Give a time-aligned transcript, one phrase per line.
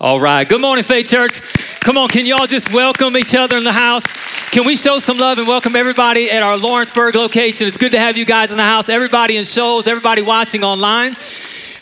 [0.00, 0.48] All right.
[0.48, 1.40] Good morning, Faith Church.
[1.80, 4.02] Come on, can y'all just welcome each other in the house?
[4.50, 7.68] Can we show some love and welcome everybody at our Lawrenceburg location?
[7.68, 11.14] It's good to have you guys in the house, everybody in shows, everybody watching online.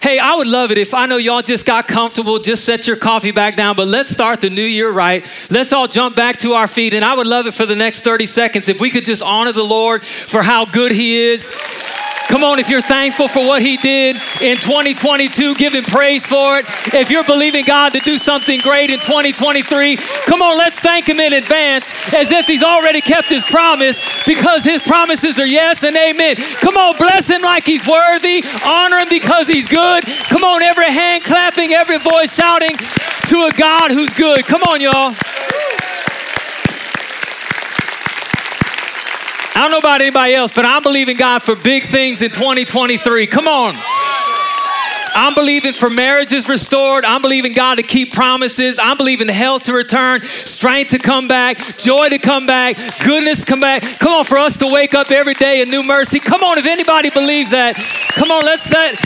[0.02, 2.96] Hey, I would love it if I know y'all just got comfortable, just set your
[2.96, 5.24] coffee back down, but let's start the new year right.
[5.50, 8.02] Let's all jump back to our feet, and I would love it for the next
[8.02, 11.50] 30 seconds if we could just honor the Lord for how good He is.
[12.28, 16.58] Come on, if you're thankful for what He did in 2022, give Him praise for
[16.58, 16.66] it.
[16.94, 21.20] If you're believing God to do something great in 2023, come on, let's thank Him
[21.20, 25.96] in advance as if He's already kept His promise because His promises are yes and
[25.96, 26.36] amen.
[26.36, 30.04] Come on, bless Him like He's worthy, honor Him because He's good.
[30.04, 32.76] Come on, every hand clapping, every voice shouting
[33.26, 34.44] to a God who's good.
[34.46, 35.14] Come on, y'all.
[39.54, 43.26] I don't know about anybody else, but I'm believing God for big things in 2023.
[43.26, 43.74] Come on.
[45.14, 47.04] I'm believing for marriages restored.
[47.04, 48.78] I'm believing God to keep promises.
[48.78, 53.60] I'm believing health to return, strength to come back, joy to come back, goodness come
[53.60, 53.82] back.
[53.98, 56.18] Come on, for us to wake up every day in new mercy.
[56.18, 57.74] Come on, if anybody believes that,
[58.16, 58.96] come on, let's set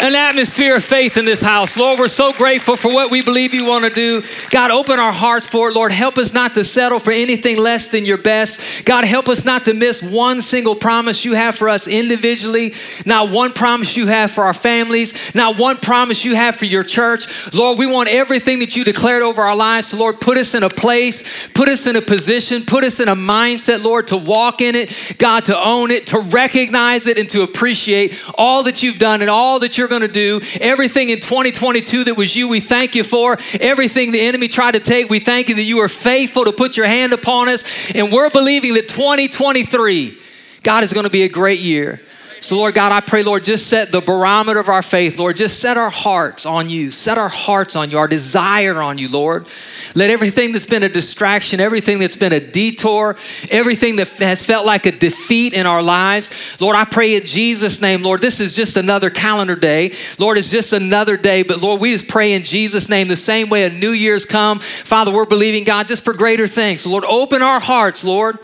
[0.00, 1.76] an atmosphere of faith in this house.
[1.76, 4.22] Lord, we're so grateful for what we believe you want to do.
[4.50, 5.74] God, open our hearts for it.
[5.74, 8.84] Lord, help us not to settle for anything less than your best.
[8.84, 12.74] God, help us not to miss one single promise you have for us individually,
[13.06, 16.84] not one promise you have for our families, not one promise you have for your
[16.84, 17.52] church.
[17.54, 19.88] Lord, we want everything that you declared over our lives.
[19.88, 23.08] So, Lord, put us in a place, put us in a position, put us in
[23.08, 27.28] a mindset, Lord, to walk in it, God, to own it, to recognize it, and
[27.30, 30.40] to appreciate all that you've done and all that you're going to do.
[30.60, 33.38] Everything in 2022 that was you, we thank you for.
[33.60, 36.76] Everything the enemy tried to take, we thank you that you are faithful to put
[36.76, 37.94] your hand upon us.
[37.94, 40.18] And we're believing that 2023,
[40.62, 42.00] God is going to be a great year.
[42.44, 45.34] So, Lord God, I pray, Lord, just set the barometer of our faith, Lord.
[45.34, 46.90] Just set our hearts on you.
[46.90, 49.46] Set our hearts on you, our desire on you, Lord.
[49.94, 53.16] Let everything that's been a distraction, everything that's been a detour,
[53.50, 56.28] everything that has felt like a defeat in our lives,
[56.60, 59.94] Lord, I pray in Jesus' name, Lord, this is just another calendar day.
[60.18, 63.48] Lord, it's just another day, but Lord, we just pray in Jesus' name the same
[63.48, 64.58] way a New Year's come.
[64.58, 66.82] Father, we're believing, God, just for greater things.
[66.82, 68.38] So, Lord, open our hearts, Lord.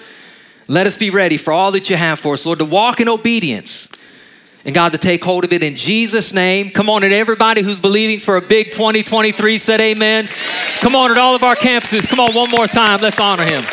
[0.71, 3.09] Let us be ready for all that you have for us, Lord, to walk in
[3.09, 3.89] obedience
[4.65, 6.71] and God to take hold of it in Jesus' name.
[6.71, 10.29] Come on, and everybody who's believing for a big 2023 said amen.
[10.79, 12.09] Come on, at all of our campuses.
[12.09, 13.01] Come on, one more time.
[13.01, 13.65] Let's honor him.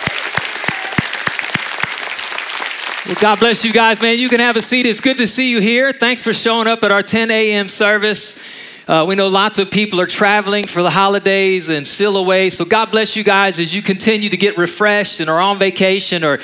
[3.06, 4.18] Well, God bless you guys, man.
[4.18, 4.88] You can have a seat.
[4.88, 5.94] It's good to see you here.
[5.94, 7.68] Thanks for showing up at our 10 a.m.
[7.68, 8.44] service.
[8.88, 12.50] Uh, we know lots of people are traveling for the holidays and still away.
[12.50, 16.24] So God bless you guys as you continue to get refreshed and are on vacation
[16.24, 16.40] or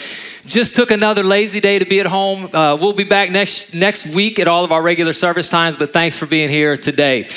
[0.46, 2.50] just took another lazy day to be at home.
[2.54, 5.92] Uh, we'll be back next next week at all of our regular service times, but
[5.92, 7.28] thanks for being here today.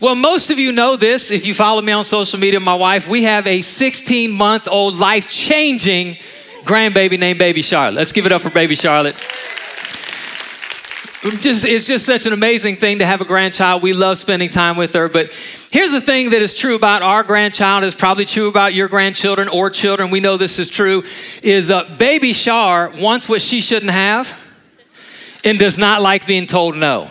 [0.00, 2.60] Well, most of you know this if you follow me on social media.
[2.60, 6.16] My wife, we have a 16 month old life changing
[6.64, 7.96] grandbaby named Baby Charlotte.
[7.96, 9.16] Let's give it up for Baby Charlotte.
[11.22, 13.82] Just, it's just such an amazing thing to have a grandchild.
[13.82, 15.32] We love spending time with her, but
[15.70, 19.46] Here's the thing that is true about our grandchild, is probably true about your grandchildren
[19.46, 20.10] or children.
[20.10, 21.04] We know this is true.
[21.44, 24.36] Is uh, baby Shar wants what she shouldn't have
[25.44, 27.08] and does not like being told no.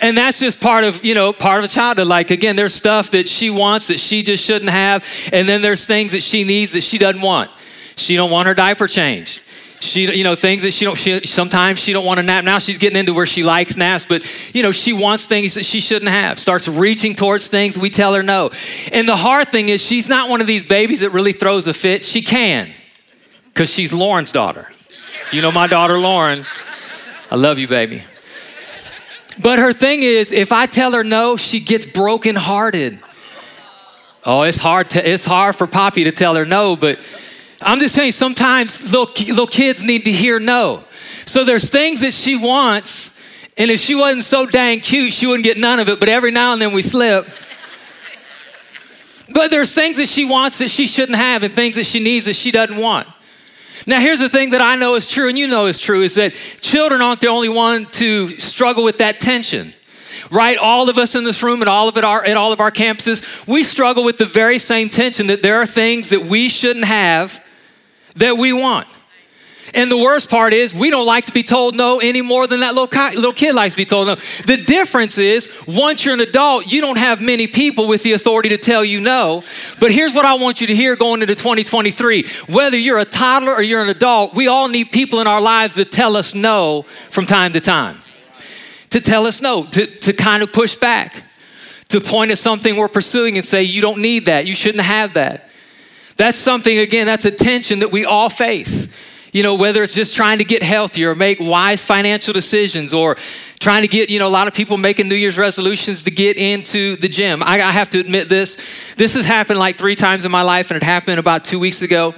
[0.00, 2.08] And that's just part of, you know, part of a childhood.
[2.08, 5.86] Like again, there's stuff that she wants that she just shouldn't have, and then there's
[5.86, 7.52] things that she needs that she doesn't want.
[7.94, 9.44] She don't want her diaper changed
[9.80, 12.44] she you know things that she don't she, sometimes she don't want to nap.
[12.44, 14.24] Now she's getting into where she likes naps but
[14.54, 16.38] you know she wants things that she shouldn't have.
[16.38, 18.50] Starts reaching towards things we tell her no.
[18.92, 21.74] And the hard thing is she's not one of these babies that really throws a
[21.74, 22.04] fit.
[22.04, 22.70] She can
[23.44, 24.68] because she's lauren's daughter.
[25.32, 26.44] You know my daughter lauren.
[27.30, 28.02] I love you baby.
[29.40, 32.98] But her thing is if i tell her no she gets brokenhearted.
[34.24, 36.98] Oh it's hard to it's hard for poppy to tell her no but
[37.60, 40.84] I'm just saying sometimes little, little kids need to hear no.
[41.26, 43.12] So there's things that she wants,
[43.56, 46.30] and if she wasn't so dang cute, she wouldn't get none of it, but every
[46.30, 47.28] now and then we slip.
[49.34, 52.26] But there's things that she wants that she shouldn't have, and things that she needs
[52.26, 53.08] that she doesn't want.
[53.86, 56.14] Now, here's the thing that I know is true, and you know is true, is
[56.14, 59.74] that children aren't the only one to struggle with that tension
[60.30, 60.58] right?
[60.58, 62.70] All of us in this room and all of it are at all of our
[62.70, 66.84] campuses, we struggle with the very same tension that there are things that we shouldn't
[66.84, 67.42] have
[68.18, 68.86] that we want.
[69.74, 72.60] And the worst part is, we don't like to be told no any more than
[72.60, 74.14] that little, little kid likes to be told no.
[74.46, 78.48] The difference is, once you're an adult, you don't have many people with the authority
[78.50, 79.42] to tell you no.
[79.80, 83.52] But here's what I want you to hear going into 2023 whether you're a toddler
[83.52, 86.82] or you're an adult, we all need people in our lives that tell us no
[87.10, 87.98] from time to time.
[88.90, 91.24] To tell us no, to, to kind of push back
[91.88, 95.14] to point at something we're pursuing and say, you don't need that, you shouldn't have
[95.14, 95.47] that.
[96.18, 98.88] That's something, again, that's a tension that we all face.
[99.32, 103.16] You know, whether it's just trying to get healthier or make wise financial decisions or
[103.60, 106.36] trying to get, you know, a lot of people making New Year's resolutions to get
[106.36, 107.42] into the gym.
[107.42, 108.56] I, I have to admit this.
[108.96, 111.82] This has happened like three times in my life, and it happened about two weeks
[111.82, 112.14] ago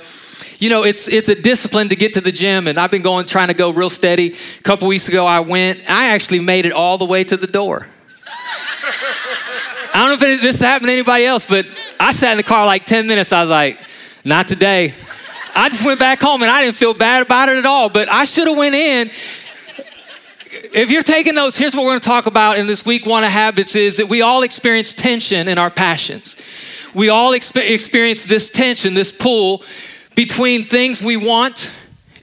[0.61, 3.25] you know, it's it's a discipline to get to the gym, and I've been going
[3.25, 4.35] trying to go real steady.
[4.58, 5.91] A couple weeks ago, I went.
[5.91, 7.87] I actually made it all the way to the door.
[9.94, 11.64] I don't know if this happened to anybody else, but
[11.99, 13.32] I sat in the car like 10 minutes.
[13.32, 13.79] I was like,
[14.25, 14.94] not today.
[15.55, 18.11] I just went back home and I didn't feel bad about it at all, but
[18.11, 19.11] I should have went in.
[20.72, 23.25] If you're taking those, here's what we're going to talk about in this week one
[23.25, 26.37] of habits is that we all experience tension in our passions.
[26.94, 29.64] We all exp- experience this tension, this pull
[30.14, 31.70] between things we want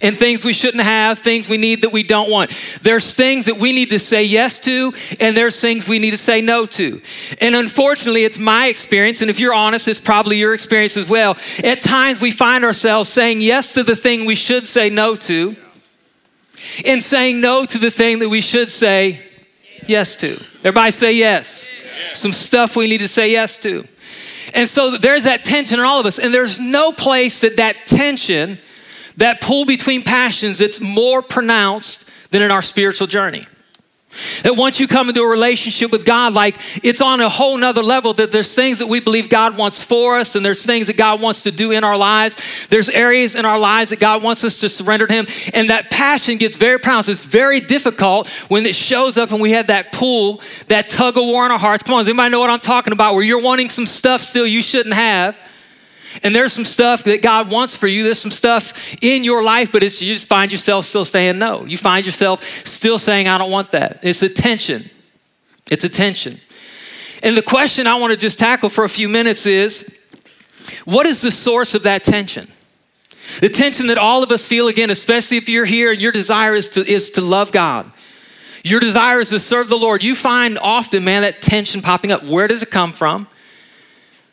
[0.01, 2.51] and things we shouldn't have, things we need that we don't want.
[2.81, 6.17] There's things that we need to say yes to, and there's things we need to
[6.17, 7.01] say no to.
[7.41, 11.38] And unfortunately, it's my experience, and if you're honest, it's probably your experience as well.
[11.63, 15.55] At times, we find ourselves saying yes to the thing we should say no to,
[16.85, 19.19] and saying no to the thing that we should say
[19.88, 20.33] yes to.
[20.59, 21.69] Everybody say yes.
[22.13, 23.88] Some stuff we need to say yes to.
[24.53, 27.75] And so there's that tension in all of us, and there's no place that that
[27.85, 28.57] tension
[29.17, 33.43] that pull between passions that's more pronounced than in our spiritual journey.
[34.43, 37.83] That once you come into a relationship with God, like it's on a whole nother
[37.83, 40.97] level, that there's things that we believe God wants for us, and there's things that
[40.97, 42.37] God wants to do in our lives.
[42.69, 45.27] There's areas in our lives that God wants us to surrender to Him.
[45.53, 47.09] And that passion gets very pronounced.
[47.09, 51.25] It's very difficult when it shows up and we have that pull, that tug of
[51.25, 51.83] war in our hearts.
[51.83, 53.13] Come on, does anybody know what I'm talking about?
[53.13, 55.37] Where you're wanting some stuff still you shouldn't have.
[56.24, 58.04] And there's some stuff that God wants for you.
[58.04, 61.65] There's some stuff in your life, but it's you just find yourself still saying no.
[61.65, 64.00] You find yourself still saying, I don't want that.
[64.04, 64.89] It's a tension.
[65.69, 66.39] It's a tension.
[67.24, 69.88] And the question I want to just tackle for a few minutes is
[70.86, 72.48] what is the source of that tension?
[73.42, 76.56] The tension that all of us feel again, especially if you're here and your desire
[76.56, 77.92] is to, is to love God.
[78.63, 80.04] Your desire is to serve the Lord.
[80.04, 82.24] You find often, man, that tension popping up.
[82.24, 83.27] Where does it come from?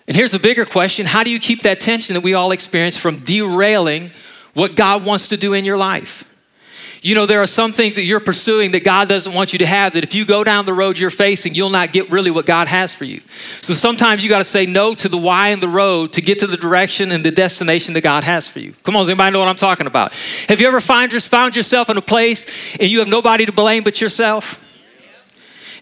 [0.06, 2.96] And here's a bigger question How do you keep that tension that we all experience
[2.96, 4.12] from derailing
[4.52, 6.30] what God wants to do in your life?
[7.04, 9.66] You know, there are some things that you're pursuing that God doesn't want you to
[9.66, 12.46] have, that if you go down the road you're facing, you'll not get really what
[12.46, 13.20] God has for you.
[13.60, 16.38] So sometimes you got to say no to the why in the road to get
[16.38, 18.72] to the direction and the destination that God has for you.
[18.84, 20.14] Come on, does anybody know what I'm talking about?
[20.48, 22.46] Have you ever find, found yourself in a place
[22.80, 24.62] and you have nobody to blame but yourself?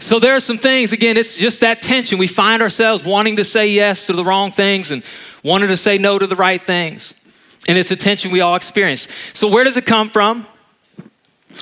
[0.02, 2.18] So there are some things, again, it's just that tension.
[2.18, 5.02] We find ourselves wanting to say yes to the wrong things and
[5.44, 7.14] wanting to say no to the right things.
[7.68, 9.06] And it's a tension we all experience.
[9.32, 10.44] So, where does it come from?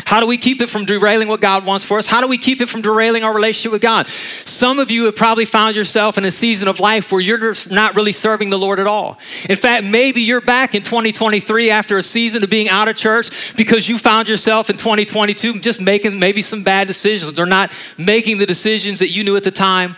[0.04, 2.06] How do we keep it from derailing what God wants for us?
[2.06, 4.06] How do we keep it from derailing our relationship with God?
[4.44, 7.96] Some of you have probably found yourself in a season of life where you're not
[7.96, 9.19] really serving the Lord at all.
[9.48, 13.56] In fact, maybe you're back in 2023 after a season of being out of church
[13.56, 18.38] because you found yourself in 2022 just making maybe some bad decisions or not making
[18.38, 19.96] the decisions that you knew at the time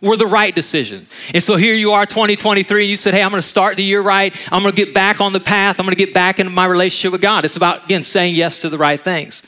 [0.00, 1.06] were the right decision.
[1.32, 4.34] And so here you are, 2023, you said, Hey, I'm gonna start the year right.
[4.52, 5.78] I'm gonna get back on the path.
[5.78, 7.44] I'm gonna get back into my relationship with God.
[7.44, 9.42] It's about, again, saying yes to the right things.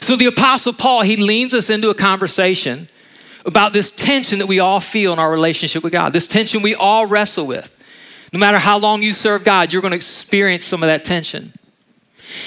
[0.00, 2.88] So the Apostle Paul, he leans us into a conversation
[3.46, 6.74] about this tension that we all feel in our relationship with God, this tension we
[6.74, 7.70] all wrestle with.
[8.32, 11.52] No matter how long you serve God, you're gonna experience some of that tension.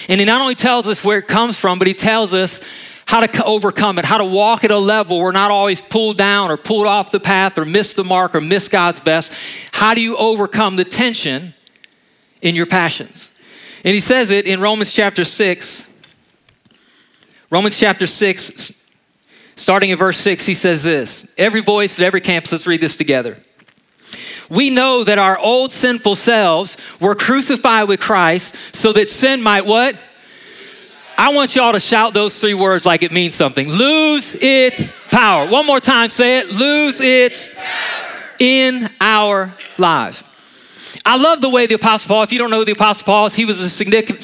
[0.09, 2.61] And he not only tells us where it comes from, but he tells us
[3.07, 6.51] how to overcome it, how to walk at a level where not always pulled down
[6.51, 9.33] or pulled off the path or miss the mark or miss God's best.
[9.71, 11.53] How do you overcome the tension
[12.41, 13.31] in your passions?
[13.85, 15.87] And he says it in Romans chapter 6.
[17.49, 18.73] Romans chapter 6,
[19.55, 22.97] starting in verse 6, he says this Every voice at every campus, let's read this
[22.97, 23.37] together.
[24.49, 29.65] We know that our old sinful selves were crucified with Christ so that sin might
[29.65, 29.95] what?
[31.19, 33.67] I want y'all to shout those three words like it means something.
[33.67, 35.47] Lose its power.
[35.47, 36.51] One more time, say it.
[36.51, 37.63] Lose its power
[38.39, 40.23] in our lives.
[41.05, 43.25] I love the way the Apostle Paul, if you don't know who the Apostle Paul,
[43.27, 44.23] is, he was a significant,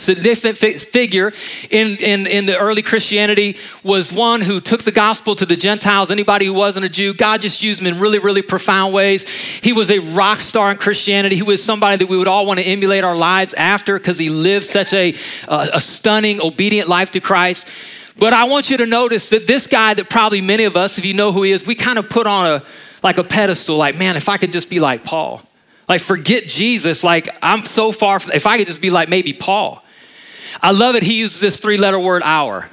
[0.80, 1.32] figure
[1.70, 6.12] in, in, in the early Christianity, was one who took the gospel to the Gentiles,
[6.12, 7.14] anybody who wasn't a Jew.
[7.14, 9.28] God just used him in really, really profound ways.
[9.28, 11.36] He was a rock star in Christianity.
[11.36, 14.30] He was somebody that we would all want to emulate our lives after because he
[14.30, 15.16] lived such a,
[15.48, 17.70] a, a stunning, obedient life to Christ.
[18.18, 21.06] But I want you to notice that this guy that probably many of us, if
[21.06, 22.64] you know who he is, we kind of put on a
[23.04, 25.42] like a pedestal, like, man, if I could just be like Paul.
[25.88, 27.04] Like, forget Jesus.
[27.04, 29.84] Like, I'm so far from, if I could just be like maybe Paul.
[30.62, 31.04] I love it.
[31.04, 32.70] He uses this three letter word, our.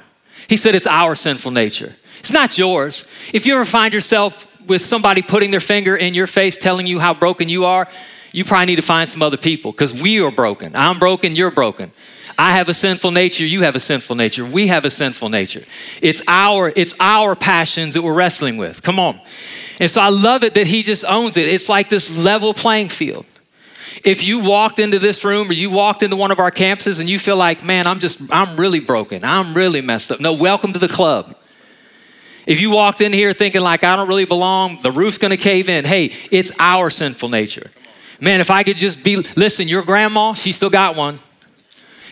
[0.47, 1.95] He said it's our sinful nature.
[2.19, 3.07] It's not yours.
[3.33, 6.99] If you ever find yourself with somebody putting their finger in your face telling you
[6.99, 7.87] how broken you are,
[8.31, 10.75] you probably need to find some other people because we are broken.
[10.75, 11.91] I'm broken, you're broken.
[12.41, 14.43] I have a sinful nature, you have a sinful nature.
[14.43, 15.61] We have a sinful nature.
[16.01, 18.81] It's our it's our passions that we're wrestling with.
[18.81, 19.21] Come on.
[19.79, 21.47] And so I love it that he just owns it.
[21.47, 23.27] It's like this level playing field.
[24.03, 27.07] If you walked into this room or you walked into one of our campuses and
[27.07, 29.23] you feel like, man, I'm just, I'm really broken.
[29.23, 30.19] I'm really messed up.
[30.19, 31.35] No, welcome to the club.
[32.47, 35.69] If you walked in here thinking like, I don't really belong, the roof's gonna cave
[35.69, 35.85] in.
[35.85, 37.69] Hey, it's our sinful nature.
[38.19, 41.19] Man, if I could just be, listen, your grandma, she still got one.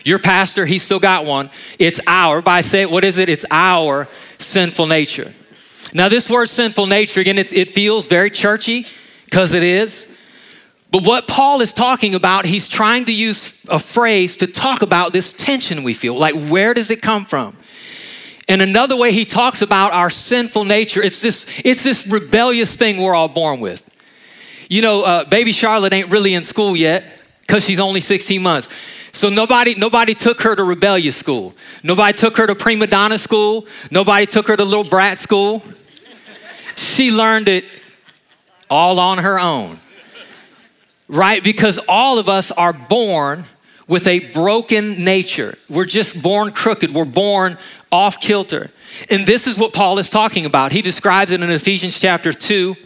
[0.04, 1.50] Your pastor, he still got one.
[1.78, 3.28] It's our, by say, what is it?
[3.28, 5.32] It's our sinful nature.
[5.92, 8.86] Now, this word sinful nature, again, it feels very churchy
[9.24, 10.08] because it is.
[10.90, 15.12] But what Paul is talking about, he's trying to use a phrase to talk about
[15.12, 16.18] this tension we feel.
[16.18, 17.56] Like, where does it come from?
[18.48, 23.00] And another way he talks about our sinful nature, it's this, it's this rebellious thing
[23.00, 23.86] we're all born with.
[24.68, 27.04] You know, uh, baby Charlotte ain't really in school yet
[27.42, 28.68] because she's only 16 months.
[29.12, 31.54] So nobody, nobody took her to rebellious school.
[31.82, 33.66] Nobody took her to prima donna school.
[33.90, 35.62] Nobody took her to little brat school.
[36.76, 37.64] She learned it
[38.70, 39.78] all on her own
[41.10, 41.42] right?
[41.42, 43.44] Because all of us are born
[43.88, 45.58] with a broken nature.
[45.68, 47.58] We're just born crooked, we're born
[47.92, 48.70] off kilter.
[49.10, 50.72] And this is what Paul is talking about.
[50.72, 52.76] He describes it in Ephesians chapter 2.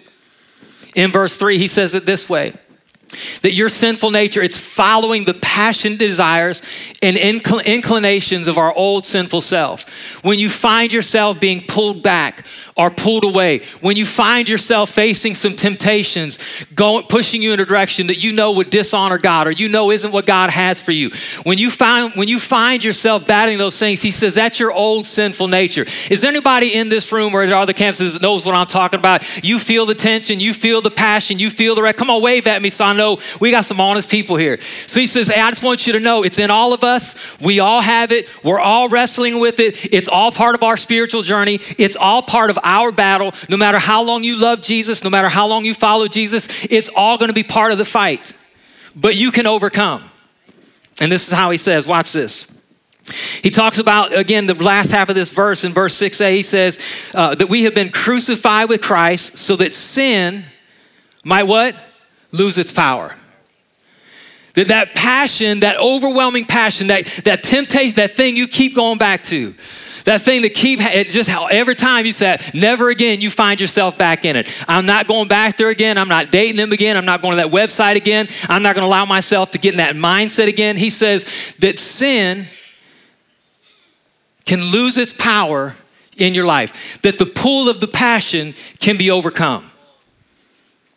[0.97, 2.55] In verse 3, he says it this way
[3.43, 6.63] that your sinful nature it's following the passion desires
[7.03, 9.89] and incl- inclinations of our old sinful self.
[10.25, 12.45] When you find yourself being pulled back
[12.77, 16.39] or pulled away when you find yourself facing some temptations
[16.75, 19.91] going pushing you in a direction that you know would dishonor god or you know
[19.91, 21.11] isn't what god has for you
[21.45, 25.07] when you find when you find yourself battling those things he says that's your old
[25.07, 28.55] sinful nature is there anybody in this room or are the campuses that knows what
[28.55, 31.97] i'm talking about you feel the tension you feel the passion you feel the wreck
[31.97, 34.61] come on wave at me so i know we got some honest people here.
[34.87, 37.39] So he says, Hey, I just want you to know it's in all of us.
[37.41, 38.29] We all have it.
[38.43, 39.93] We're all wrestling with it.
[39.93, 41.59] It's all part of our spiritual journey.
[41.79, 43.33] It's all part of our battle.
[43.49, 46.91] No matter how long you love Jesus, no matter how long you follow Jesus, it's
[46.95, 48.33] all going to be part of the fight.
[48.97, 50.05] But you can overcome.
[51.01, 52.47] And this is how he says, Watch this.
[53.43, 56.33] He talks about, again, the last half of this verse in verse 6a.
[56.33, 56.79] He says
[57.13, 60.45] uh, that we have been crucified with Christ so that sin
[61.23, 61.77] might what?
[62.35, 63.15] lose its power.
[64.55, 69.25] That, that passion, that overwhelming passion, that, that temptation, that thing you keep going back
[69.25, 69.55] to,
[70.05, 73.99] that thing that keep it just every time you say never again you find yourself
[73.99, 74.49] back in it.
[74.69, 75.99] I'm not going back there again.
[75.99, 76.97] I'm not dating them again.
[76.97, 78.29] I'm not going to that website again.
[78.49, 80.77] I'm not going to allow myself to get in that mindset again.
[80.77, 81.25] He says
[81.59, 82.47] that sin
[84.45, 85.75] can lose its power
[86.17, 89.71] in your life that the pull of the passion can be overcome.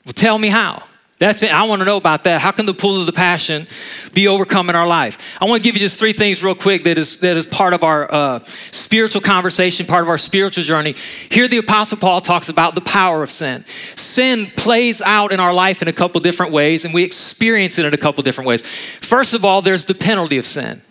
[0.05, 0.83] Well tell me how
[1.19, 1.51] that's it.
[1.51, 2.41] I want to know about that.
[2.41, 3.67] How can the pull of the passion
[4.13, 5.17] be overcome in our life?
[5.41, 7.73] I want to give you just three things real quick that is, that is part
[7.73, 10.93] of our uh, spiritual conversation, part of our spiritual journey.
[11.31, 13.65] Here, the Apostle Paul talks about the power of sin.
[13.95, 17.85] Sin plays out in our life in a couple different ways, and we experience it
[17.85, 18.61] in a couple different ways.
[18.67, 20.83] First of all, there's the penalty of sin.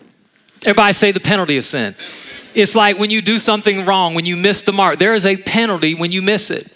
[0.63, 1.95] Everybody say the penalty of sin.
[2.53, 5.37] It's like when you do something wrong, when you miss the mark, there is a
[5.37, 6.69] penalty when you miss it.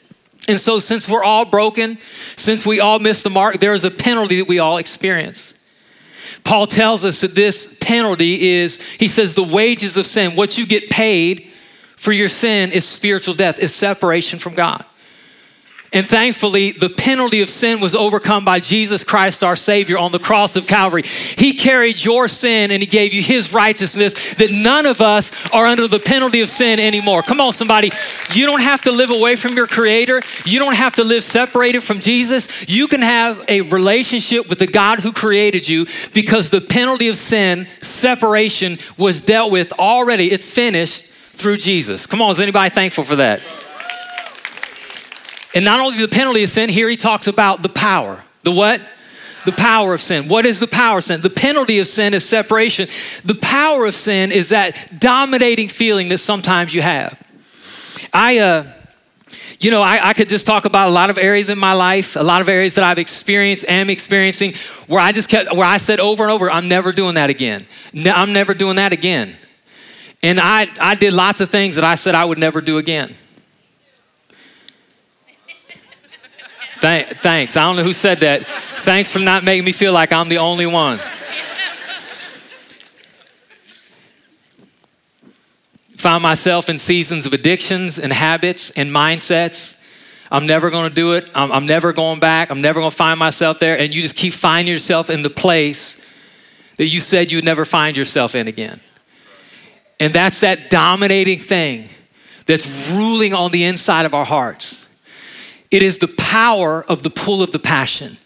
[0.51, 1.97] And so, since we're all broken,
[2.35, 5.53] since we all miss the mark, there is a penalty that we all experience.
[6.43, 10.65] Paul tells us that this penalty is, he says, the wages of sin, what you
[10.65, 11.47] get paid
[11.95, 14.83] for your sin is spiritual death, is separation from God.
[15.93, 20.19] And thankfully, the penalty of sin was overcome by Jesus Christ, our Savior, on the
[20.19, 21.01] cross of Calvary.
[21.01, 25.67] He carried your sin and He gave you His righteousness, that none of us are
[25.67, 27.23] under the penalty of sin anymore.
[27.23, 27.91] Come on, somebody.
[28.33, 31.81] You don't have to live away from your Creator, you don't have to live separated
[31.81, 32.47] from Jesus.
[32.69, 37.17] You can have a relationship with the God who created you because the penalty of
[37.17, 40.31] sin, separation, was dealt with already.
[40.31, 42.07] It's finished through Jesus.
[42.07, 43.41] Come on, is anybody thankful for that?
[45.53, 48.23] And not only the penalty of sin, here he talks about the power.
[48.43, 48.81] The what?
[49.45, 50.27] The power of sin.
[50.27, 51.19] What is the power of sin?
[51.19, 52.87] The penalty of sin is separation.
[53.25, 57.21] The power of sin is that dominating feeling that sometimes you have.
[58.13, 58.71] I, uh,
[59.59, 62.15] you know, I, I, could just talk about a lot of areas in my life,
[62.15, 64.53] a lot of areas that I've experienced, am experiencing,
[64.87, 67.65] where I just kept, where I said over and over, I'm never doing that again.
[67.93, 69.35] No, I'm never doing that again.
[70.23, 73.15] And I, I did lots of things that I said I would never do again.
[76.81, 77.55] Th- thanks.
[77.55, 78.45] I don't know who said that.
[78.45, 80.99] Thanks for not making me feel like I'm the only one.
[85.97, 89.79] Found myself in seasons of addictions and habits and mindsets.
[90.31, 91.29] I'm never going to do it.
[91.35, 92.49] I'm, I'm never going back.
[92.49, 93.77] I'm never going to find myself there.
[93.77, 96.03] And you just keep finding yourself in the place
[96.77, 98.79] that you said you'd never find yourself in again.
[99.99, 101.89] And that's that dominating thing
[102.47, 104.87] that's ruling on the inside of our hearts.
[105.71, 108.17] It is the power of the pull of the passion.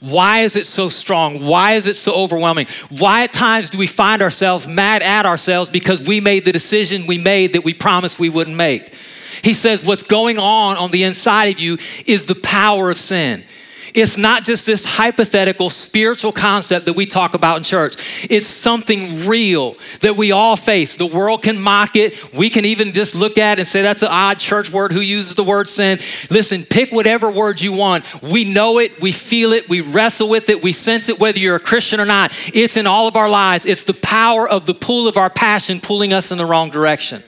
[0.00, 1.44] Why is it so strong?
[1.46, 2.66] Why is it so overwhelming?
[2.90, 7.06] Why at times do we find ourselves mad at ourselves because we made the decision
[7.06, 8.94] we made that we promised we wouldn't make?
[9.42, 13.44] He says, What's going on on the inside of you is the power of sin.
[13.96, 18.26] It's not just this hypothetical spiritual concept that we talk about in church.
[18.28, 20.96] It's something real that we all face.
[20.96, 22.34] The world can mock it.
[22.34, 24.92] We can even just look at it and say that's an odd church word.
[24.92, 25.98] Who uses the word sin?
[26.30, 28.04] Listen, pick whatever word you want.
[28.22, 31.56] We know it, we feel it, we wrestle with it, we sense it, whether you're
[31.56, 32.32] a Christian or not.
[32.52, 33.64] It's in all of our lives.
[33.64, 37.22] It's the power of the pool of our passion pulling us in the wrong direction.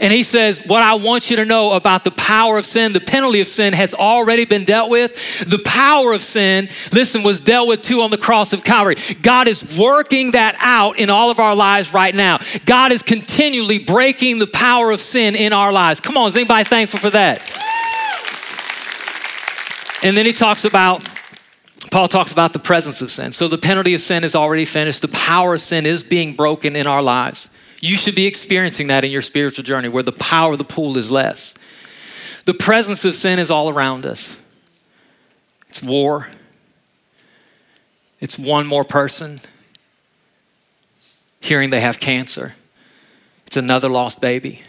[0.00, 3.00] And he says, What I want you to know about the power of sin, the
[3.00, 5.48] penalty of sin has already been dealt with.
[5.48, 8.96] The power of sin, listen, was dealt with too on the cross of Calvary.
[9.22, 12.38] God is working that out in all of our lives right now.
[12.66, 16.00] God is continually breaking the power of sin in our lives.
[16.00, 17.40] Come on, is anybody thankful for that?
[20.02, 21.08] And then he talks about
[21.90, 23.32] Paul talks about the presence of sin.
[23.32, 25.02] So the penalty of sin is already finished.
[25.02, 27.48] The power of sin is being broken in our lives.
[27.84, 30.96] You should be experiencing that in your spiritual journey where the power of the pool
[30.96, 31.52] is less.
[32.46, 34.40] The presence of sin is all around us.
[35.68, 36.30] It's war.
[38.20, 39.38] It's one more person
[41.40, 42.54] hearing they have cancer.
[43.46, 44.62] It's another lost baby.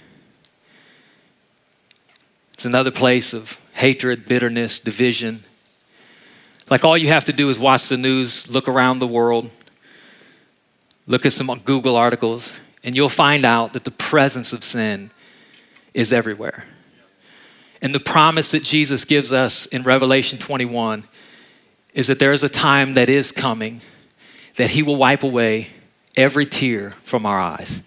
[2.54, 5.46] It's another place of hatred, bitterness, division.
[6.70, 9.50] Like all you have to do is watch the news, look around the world,
[11.08, 12.52] look at some Google articles,
[12.86, 15.12] and you'll find out that the presence of sin
[15.94, 16.66] is everywhere.
[17.82, 21.04] And the promise that Jesus gives us in Revelation 21
[21.94, 23.82] is that there is a time that is coming
[24.56, 25.70] that He will wipe away
[26.16, 27.82] every tear from our eyes.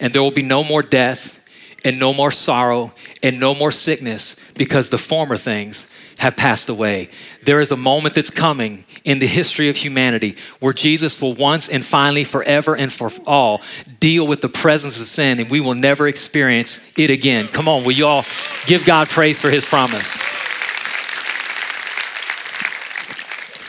[0.00, 1.40] And there will be no more death,
[1.84, 2.92] and no more sorrow,
[3.22, 5.88] and no more sickness because the former things
[6.18, 7.08] have passed away.
[7.44, 11.68] There is a moment that's coming in the history of humanity where Jesus will once
[11.68, 13.60] and finally, forever and for all,
[14.00, 17.46] deal with the presence of sin and we will never experience it again.
[17.48, 18.24] Come on, will you all
[18.66, 20.33] give God praise for his promise?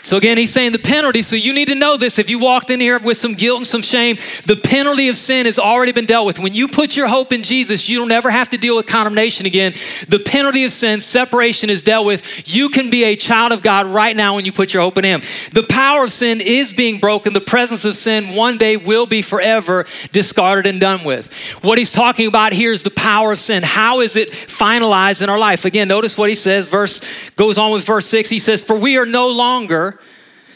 [0.05, 1.23] So again, he's saying the penalty.
[1.23, 2.19] So you need to know this.
[2.19, 5.47] If you walked in here with some guilt and some shame, the penalty of sin
[5.47, 6.37] has already been dealt with.
[6.37, 9.47] When you put your hope in Jesus, you don't ever have to deal with condemnation
[9.47, 9.73] again.
[10.07, 12.47] The penalty of sin, separation is dealt with.
[12.47, 15.03] You can be a child of God right now when you put your hope in
[15.03, 15.23] him.
[15.53, 17.33] The power of sin is being broken.
[17.33, 21.33] The presence of sin one day will be forever discarded and done with.
[21.63, 23.63] What he's talking about here is the power of sin.
[23.63, 25.65] How is it finalized in our life?
[25.65, 26.69] Again, notice what he says.
[26.69, 27.01] Verse
[27.37, 28.29] goes on with verse 6.
[28.29, 29.94] He says, "For we are no longer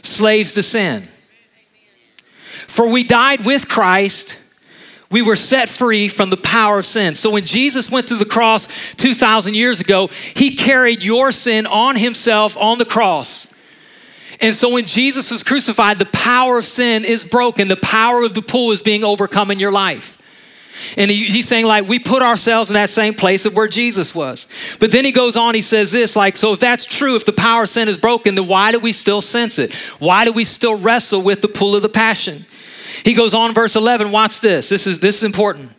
[0.01, 1.07] slaves to sin.
[2.67, 4.37] For we died with Christ,
[5.11, 7.15] we were set free from the power of sin.
[7.15, 11.95] So when Jesus went to the cross 2,000 years ago, he carried your sin on
[11.95, 13.51] himself on the cross.
[14.39, 17.67] And so when Jesus was crucified, the power of sin is broken.
[17.67, 20.18] The power of the pool is being overcome in your life.
[20.97, 24.13] And he, he's saying, like, we put ourselves in that same place of where Jesus
[24.13, 24.47] was.
[24.79, 27.33] But then he goes on, he says this, like, so if that's true, if the
[27.33, 29.73] power of sin is broken, then why do we still sense it?
[29.99, 32.45] Why do we still wrestle with the pull of the passion?
[33.03, 34.69] He goes on, verse 11, watch this.
[34.69, 35.71] This is, this is important.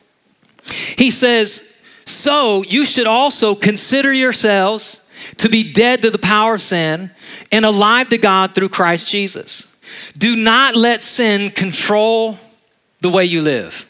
[0.97, 5.01] He says, So you should also consider yourselves
[5.39, 7.11] to be dead to the power of sin
[7.53, 9.67] and alive to God through Christ Jesus.
[10.17, 12.39] Do not let sin control
[13.01, 13.90] the way you live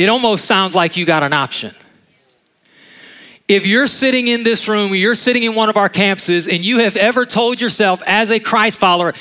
[0.00, 1.74] it almost sounds like you got an option.
[3.48, 6.78] If you're sitting in this room, you're sitting in one of our campuses, and you
[6.78, 9.12] have ever told yourself as a Christ follower,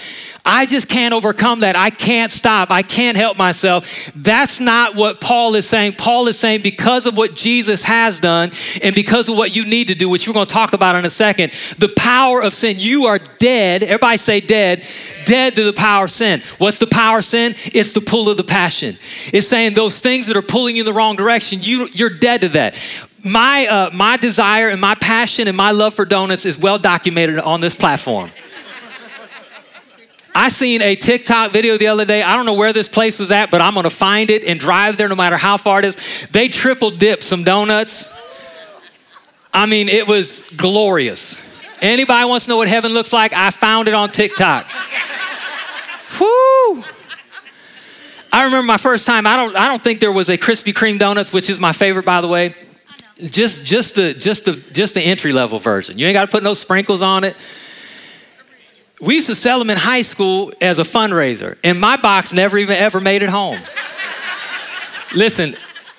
[0.45, 1.75] I just can't overcome that.
[1.75, 2.71] I can't stop.
[2.71, 4.11] I can't help myself.
[4.15, 5.93] That's not what Paul is saying.
[5.93, 9.87] Paul is saying because of what Jesus has done and because of what you need
[9.87, 12.77] to do, which we're going to talk about in a second, the power of sin,
[12.79, 13.83] you are dead.
[13.83, 14.83] Everybody say dead,
[15.25, 16.41] dead to the power of sin.
[16.57, 17.55] What's the power of sin?
[17.65, 18.97] It's the pull of the passion.
[19.33, 22.41] It's saying those things that are pulling you in the wrong direction, you, you're dead
[22.41, 22.75] to that
[23.23, 27.37] my uh, my desire and my passion and my love for donuts is well documented
[27.39, 28.29] on this platform.
[30.39, 32.23] I seen a TikTok video the other day.
[32.23, 34.95] I don't know where this place was at, but I'm gonna find it and drive
[34.95, 35.97] there no matter how far it is.
[36.31, 38.09] They triple dipped some donuts.
[39.53, 41.41] I mean, it was glorious.
[41.81, 43.33] Anybody wants to know what heaven looks like?
[43.33, 44.65] I found it on TikTok.
[46.21, 46.85] Whoo!
[48.31, 49.27] I remember my first time.
[49.27, 49.57] I don't.
[49.57, 52.29] I don't think there was a Krispy Kreme donuts, which is my favorite, by the
[52.29, 52.55] way.
[53.17, 55.97] Just just the just the just the entry level version.
[55.97, 57.35] You ain't got to put no sprinkles on it.
[59.01, 62.57] We used to sell them in high school as a fundraiser, and my box never
[62.57, 63.57] even ever made it home.
[65.15, 65.55] Listen,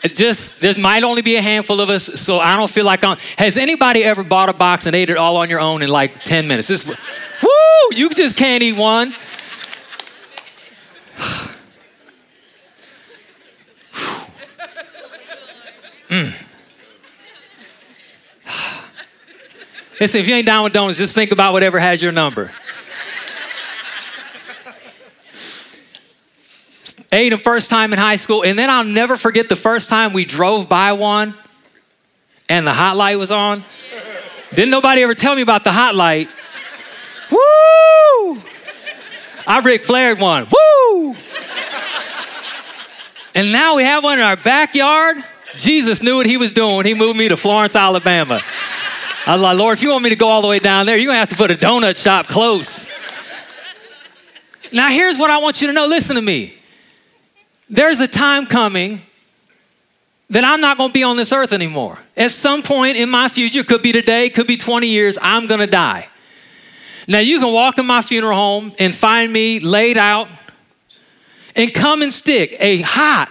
[0.08, 3.16] just there might only be a handful of us, so I don't feel like I'm.
[3.38, 6.24] Has anybody ever bought a box and ate it all on your own in like
[6.24, 6.68] 10 minutes?
[6.68, 6.94] This, woo!
[7.92, 9.12] You just can't eat one.
[16.08, 16.46] mm.
[20.00, 22.50] Listen, if you ain't down with donuts, just think about whatever has your number.
[27.10, 30.24] Them first time in high school, and then I'll never forget the first time we
[30.24, 31.34] drove by one
[32.50, 33.64] and the hot light was on.
[34.50, 36.28] Didn't nobody ever tell me about the hot light?
[37.30, 38.42] Woo!
[39.46, 40.46] I Ric Flaired one.
[40.50, 41.14] Woo!
[43.36, 45.16] And now we have one in our backyard.
[45.56, 48.40] Jesus knew what he was doing he moved me to Florence, Alabama.
[49.26, 50.96] I was like, Lord, if you want me to go all the way down there,
[50.96, 52.88] you're going to have to put a donut shop close.
[54.72, 56.59] Now, here's what I want you to know listen to me.
[57.70, 59.00] There's a time coming
[60.30, 61.98] that I'm not going to be on this earth anymore.
[62.16, 65.60] At some point in my future, could be today, could be 20 years, I'm going
[65.60, 66.08] to die.
[67.06, 70.28] Now, you can walk in my funeral home and find me laid out
[71.54, 73.28] and come and stick a hot,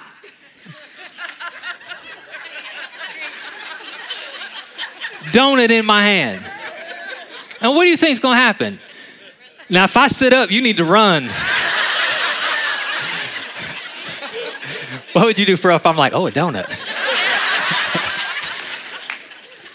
[5.32, 6.46] donut in my hand.
[7.62, 8.80] And what do you think is going to happen?
[9.70, 11.30] Now, if I sit up, you need to run.
[15.14, 16.70] What would you do for if I'm like, oh, a donut?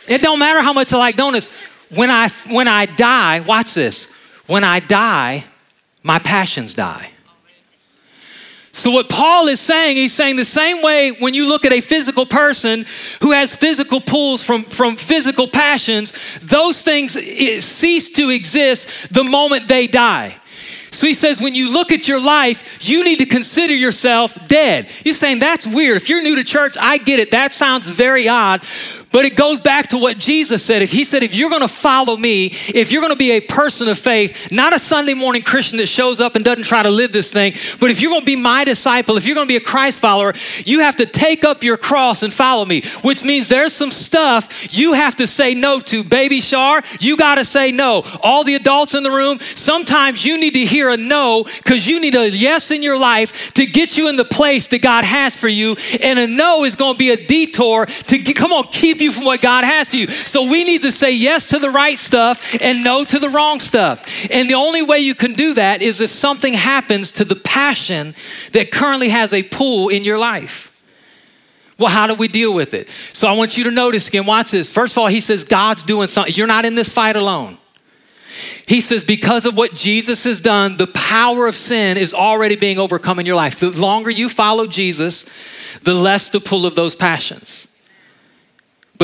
[0.08, 1.50] it don't matter how much I like donuts.
[1.90, 4.10] When I, when I die, watch this.
[4.46, 5.44] When I die,
[6.02, 7.10] my passions die.
[8.72, 11.80] So, what Paul is saying, he's saying the same way when you look at a
[11.80, 12.84] physical person
[13.22, 17.12] who has physical pulls from, from physical passions, those things
[17.64, 20.36] cease to exist the moment they die.
[20.94, 24.88] So he says, when you look at your life, you need to consider yourself dead.
[25.04, 25.96] You're saying, that's weird.
[25.96, 27.32] If you're new to church, I get it.
[27.32, 28.64] That sounds very odd.
[29.14, 30.82] But it goes back to what Jesus said.
[30.82, 33.40] If he said, if you're going to follow me, if you're going to be a
[33.40, 36.90] person of faith, not a Sunday morning Christian that shows up and doesn't try to
[36.90, 39.52] live this thing, but if you're going to be my disciple, if you're going to
[39.52, 40.34] be a Christ follower,
[40.66, 44.74] you have to take up your cross and follow me, which means there's some stuff
[44.76, 46.02] you have to say no to.
[46.02, 48.02] Baby Shar, you got to say no.
[48.20, 52.00] All the adults in the room, sometimes you need to hear a no because you
[52.00, 55.36] need a yes in your life to get you in the place that God has
[55.36, 55.76] for you.
[56.02, 59.12] And a no is going to be a detour to get, come on, keep you
[59.12, 60.08] from what God has for you.
[60.08, 63.60] So we need to say yes to the right stuff and no to the wrong
[63.60, 64.28] stuff.
[64.30, 68.14] And the only way you can do that is if something happens to the passion
[68.52, 70.70] that currently has a pull in your life.
[71.78, 72.88] Well, how do we deal with it?
[73.12, 74.72] So I want you to notice again, watch this.
[74.72, 76.32] First of all, he says God's doing something.
[76.34, 77.58] You're not in this fight alone.
[78.66, 82.78] He says, because of what Jesus has done, the power of sin is already being
[82.78, 83.60] overcome in your life.
[83.60, 85.26] The longer you follow Jesus,
[85.82, 87.68] the less the pull of those passions.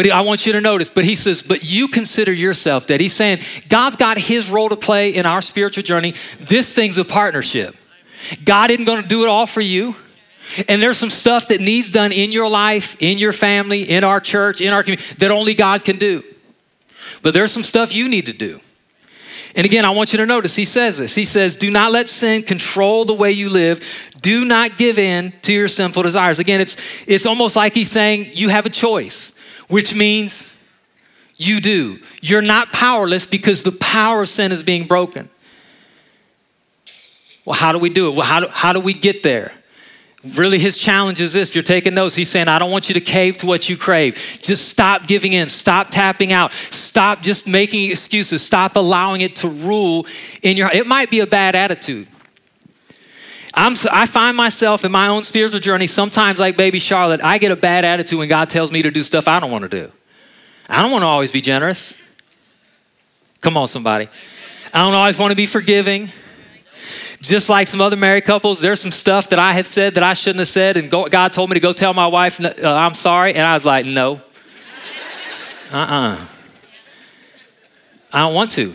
[0.00, 3.02] But I want you to notice, but he says, but you consider yourself dead.
[3.02, 6.14] He's saying God's got his role to play in our spiritual journey.
[6.40, 7.76] This thing's a partnership.
[8.42, 9.94] God isn't going to do it all for you.
[10.68, 14.20] And there's some stuff that needs done in your life, in your family, in our
[14.20, 16.24] church, in our community that only God can do.
[17.20, 18.58] But there's some stuff you need to do.
[19.54, 21.14] And again, I want you to notice he says this.
[21.14, 23.86] He says, Do not let sin control the way you live.
[24.22, 26.38] Do not give in to your sinful desires.
[26.38, 29.34] Again, it's, it's almost like he's saying you have a choice
[29.70, 30.52] which means
[31.37, 31.98] you do.
[32.20, 35.30] You're not powerless because the power of sin is being broken.
[37.46, 38.16] Well, how do we do it?
[38.16, 39.52] Well, how do, how do we get there?
[40.37, 41.48] Really, his challenge is this.
[41.48, 43.76] If you're taking notes, he's saying, I don't want you to cave to what you
[43.78, 44.16] crave.
[44.42, 45.48] Just stop giving in.
[45.48, 46.52] Stop tapping out.
[46.52, 48.42] Stop just making excuses.
[48.42, 50.06] Stop allowing it to rule
[50.42, 52.06] in your It might be a bad attitude.
[53.60, 57.52] I'm, I find myself in my own spiritual journey, sometimes like baby Charlotte, I get
[57.52, 59.92] a bad attitude when God tells me to do stuff I don't want to do.
[60.66, 61.94] I don't want to always be generous.
[63.42, 64.08] Come on, somebody.
[64.72, 66.08] I don't always want to be forgiving.
[67.20, 70.14] Just like some other married couples, there's some stuff that I have said that I
[70.14, 73.34] shouldn't have said, and God told me to go tell my wife, uh, I'm sorry,
[73.34, 74.22] and I was like, no.
[75.70, 76.14] Uh uh-uh.
[76.14, 76.26] uh
[78.10, 78.72] I don't want to.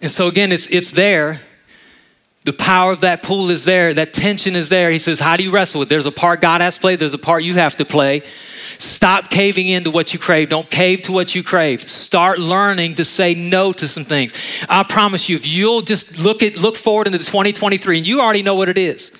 [0.00, 1.40] And so, again, it's, it's there
[2.46, 4.88] the power of that pool is there, that tension is there.
[4.92, 5.88] He says, How do you wrestle with?
[5.88, 8.22] There's a part God has to play, there's a part you have to play.
[8.78, 10.48] Stop caving into what you crave.
[10.48, 11.80] Don't cave to what you crave.
[11.80, 14.32] Start learning to say no to some things.
[14.68, 18.42] I promise you, if you'll just look at look forward into 2023, and you already
[18.42, 19.10] know what it is.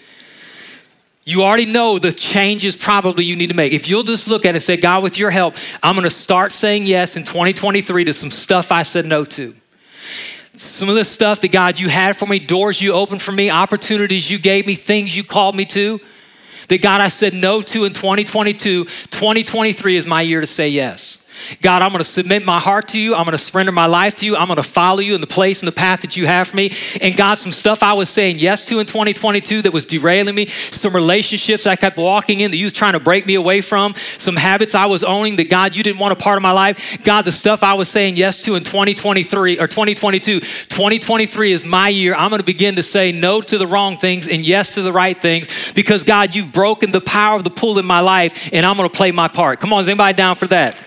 [1.24, 3.72] You already know the changes probably you need to make.
[3.72, 6.52] If you'll just look at it and say, God, with your help, I'm gonna start
[6.52, 9.52] saying yes in 2023 to some stuff I said no to.
[10.56, 13.50] Some of the stuff that God you had for me, doors you opened for me,
[13.50, 16.00] opportunities you gave me, things you called me to,
[16.68, 21.20] that God I said no to in 2022, 2023 is my year to say yes.
[21.60, 23.14] God, I'm going to submit my heart to you.
[23.14, 24.36] I'm going to surrender my life to you.
[24.36, 26.56] I'm going to follow you in the place and the path that you have for
[26.56, 26.72] me.
[27.00, 30.46] And God, some stuff I was saying yes to in 2022 that was derailing me,
[30.46, 33.94] some relationships I kept walking in that you was trying to break me away from,
[34.18, 37.02] some habits I was owning that God, you didn't want a part of my life.
[37.04, 41.88] God, the stuff I was saying yes to in 2023 or 2022, 2023 is my
[41.88, 42.14] year.
[42.14, 44.92] I'm going to begin to say no to the wrong things and yes to the
[44.92, 48.64] right things because God, you've broken the power of the pull in my life and
[48.64, 49.60] I'm going to play my part.
[49.60, 50.82] Come on, is anybody down for that?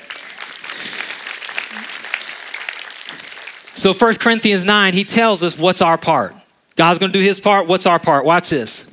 [3.79, 6.35] So 1 Corinthians 9, he tells us what's our part.
[6.75, 7.65] God's gonna do his part.
[7.65, 8.25] What's our part?
[8.25, 8.89] Watch this.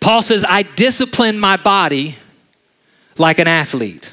[0.00, 2.16] Paul says, I discipline my body
[3.16, 4.12] like an athlete,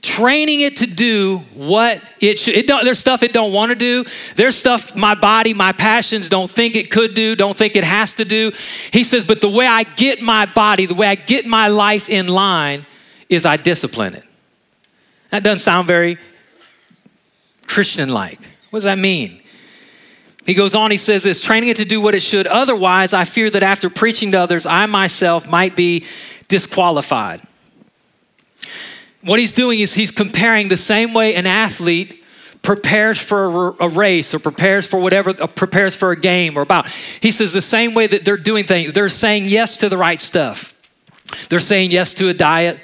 [0.00, 2.54] training it to do what it should.
[2.54, 4.06] It there's stuff it don't want to do.
[4.36, 8.14] There's stuff my body, my passions don't think it could do, don't think it has
[8.14, 8.52] to do.
[8.90, 12.08] He says, but the way I get my body, the way I get my life
[12.08, 12.86] in line
[13.28, 14.24] is I discipline it.
[15.28, 16.16] That doesn't sound very
[17.66, 18.40] Christian like.
[18.72, 19.42] What does that mean?
[20.46, 22.46] He goes on, he says this training it to do what it should.
[22.46, 26.06] Otherwise, I fear that after preaching to others, I myself might be
[26.48, 27.42] disqualified.
[29.20, 32.24] What he's doing is he's comparing the same way an athlete
[32.62, 36.88] prepares for a race or prepares for whatever, uh, prepares for a game or about.
[37.20, 40.18] He says the same way that they're doing things, they're saying yes to the right
[40.18, 40.74] stuff.
[41.50, 42.80] They're saying yes to a diet.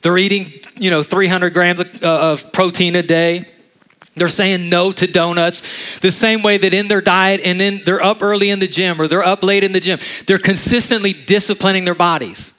[0.00, 3.44] They're eating, you know, 300 grams of, uh, of protein a day.
[4.16, 8.02] They're saying no to donuts the same way that in their diet and then they're
[8.02, 9.98] up early in the gym or they're up late in the gym.
[10.26, 12.54] They're consistently disciplining their bodies.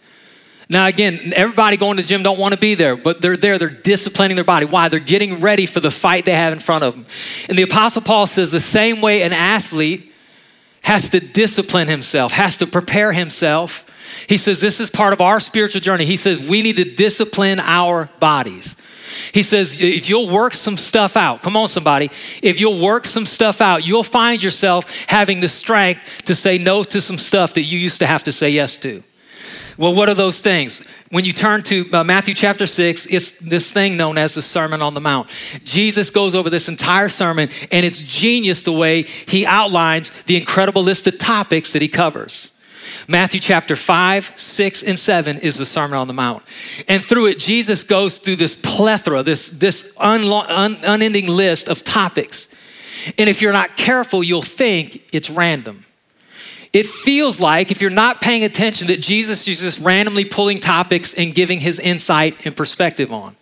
[0.70, 3.58] Now again, everybody going to the gym don't want to be there, but they're there,
[3.58, 4.68] they're disciplining their body.
[4.68, 4.88] Why?
[4.88, 7.06] They're getting ready for the fight they have in front of them.
[7.50, 10.14] And the apostle Paul says the same way an athlete
[10.84, 13.86] has to discipline himself, has to prepare himself.
[14.30, 16.06] He says this is part of our spiritual journey.
[16.06, 18.76] He says we need to discipline our bodies.
[19.32, 22.10] He says, if you'll work some stuff out, come on, somebody,
[22.42, 26.84] if you'll work some stuff out, you'll find yourself having the strength to say no
[26.84, 29.04] to some stuff that you used to have to say yes to.
[29.78, 30.84] Well, what are those things?
[31.12, 34.82] When you turn to uh, Matthew chapter 6, it's this thing known as the Sermon
[34.82, 35.30] on the Mount.
[35.64, 40.82] Jesus goes over this entire sermon, and it's genius the way he outlines the incredible
[40.82, 42.52] list of topics that he covers.
[43.10, 46.44] Matthew chapter 5, 6, and 7 is the Sermon on the Mount.
[46.90, 50.26] And through it, Jesus goes through this plethora, this, this un-
[50.84, 52.50] unending list of topics.
[53.18, 55.86] And if you're not careful, you'll think it's random.
[56.74, 61.14] It feels like, if you're not paying attention, that Jesus is just randomly pulling topics
[61.14, 63.38] and giving his insight and perspective on.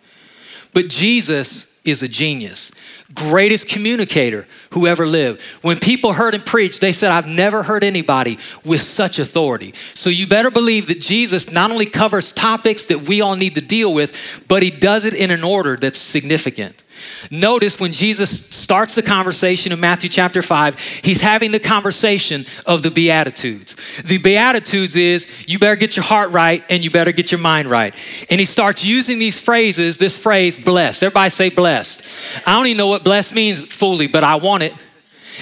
[0.72, 2.72] But Jesus is a genius
[3.14, 5.40] greatest communicator who ever lived.
[5.62, 9.74] When people heard him preach, they said, I've never heard anybody with such authority.
[9.94, 13.60] So you better believe that Jesus not only covers topics that we all need to
[13.60, 16.82] deal with, but he does it in an order that's significant.
[17.30, 22.82] Notice when Jesus starts the conversation in Matthew chapter 5, he's having the conversation of
[22.82, 23.76] the Beatitudes.
[24.04, 27.68] The Beatitudes is you better get your heart right and you better get your mind
[27.68, 27.94] right.
[28.30, 31.02] And he starts using these phrases, this phrase, blessed.
[31.02, 32.08] Everybody say blessed.
[32.46, 34.74] I don't even know what blessed means fully, but I want it.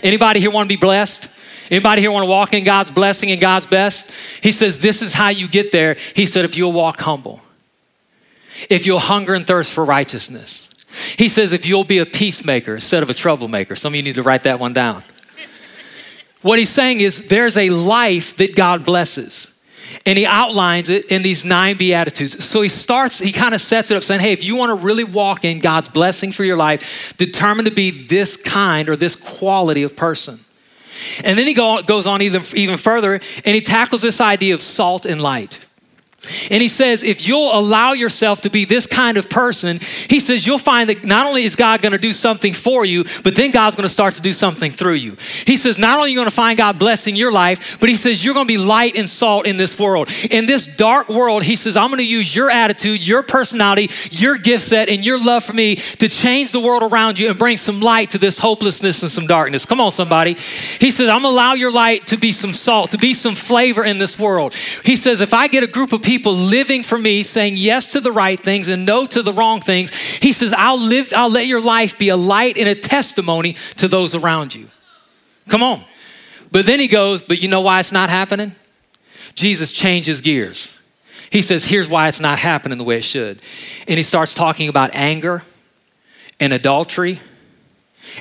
[0.03, 1.29] Anybody here want to be blessed?
[1.71, 4.11] Anybody here want to walk in God's blessing and God's best?
[4.43, 5.97] He says, This is how you get there.
[6.15, 7.41] He said, If you'll walk humble,
[8.69, 10.69] if you'll hunger and thirst for righteousness,
[11.17, 13.75] he says, if you'll be a peacemaker instead of a troublemaker.
[13.75, 15.03] Some of you need to write that one down.
[16.43, 19.53] what he's saying is there's a life that God blesses.
[20.07, 22.45] And he outlines it in these nine Beatitudes.
[22.45, 24.85] So he starts, he kind of sets it up saying, hey, if you want to
[24.85, 29.17] really walk in God's blessing for your life, determine to be this kind or this
[29.17, 30.41] quality of person.
[31.25, 34.63] And then he go, goes on even, even further and he tackles this idea of
[34.63, 35.65] salt and light.
[36.51, 40.47] And he says, if you'll allow yourself to be this kind of person, he says,
[40.47, 43.51] you'll find that not only is God going to do something for you, but then
[43.51, 45.17] God's going to start to do something through you.
[45.47, 47.97] He says, not only are you going to find God blessing your life, but he
[47.97, 50.09] says, you're going to be light and salt in this world.
[50.31, 54.39] In this dark world, he says, I'm going to use your attitude, your personality, your
[54.39, 57.57] gift set, and your love for me to change the world around you and bring
[57.57, 59.67] some light to this hopelessness and some darkness.
[59.67, 60.35] Come on, somebody.
[60.35, 63.35] He says, I'm going to allow your light to be some salt, to be some
[63.35, 64.55] flavor in this world.
[64.85, 67.91] He says, if I get a group of people people living for me, saying yes
[67.93, 71.29] to the right things and no to the wrong things, he says, I'll live, I'll
[71.29, 74.69] let your life be a light and a testimony to those around you.
[75.49, 75.85] Come on.
[76.53, 78.53] But then he goes, but you know why it's not happening?
[79.35, 80.81] Jesus changes gears.
[81.31, 83.43] He says, Here's why it's not happening the way it should.
[83.89, 85.43] And he starts talking about anger
[86.39, 87.19] and adultery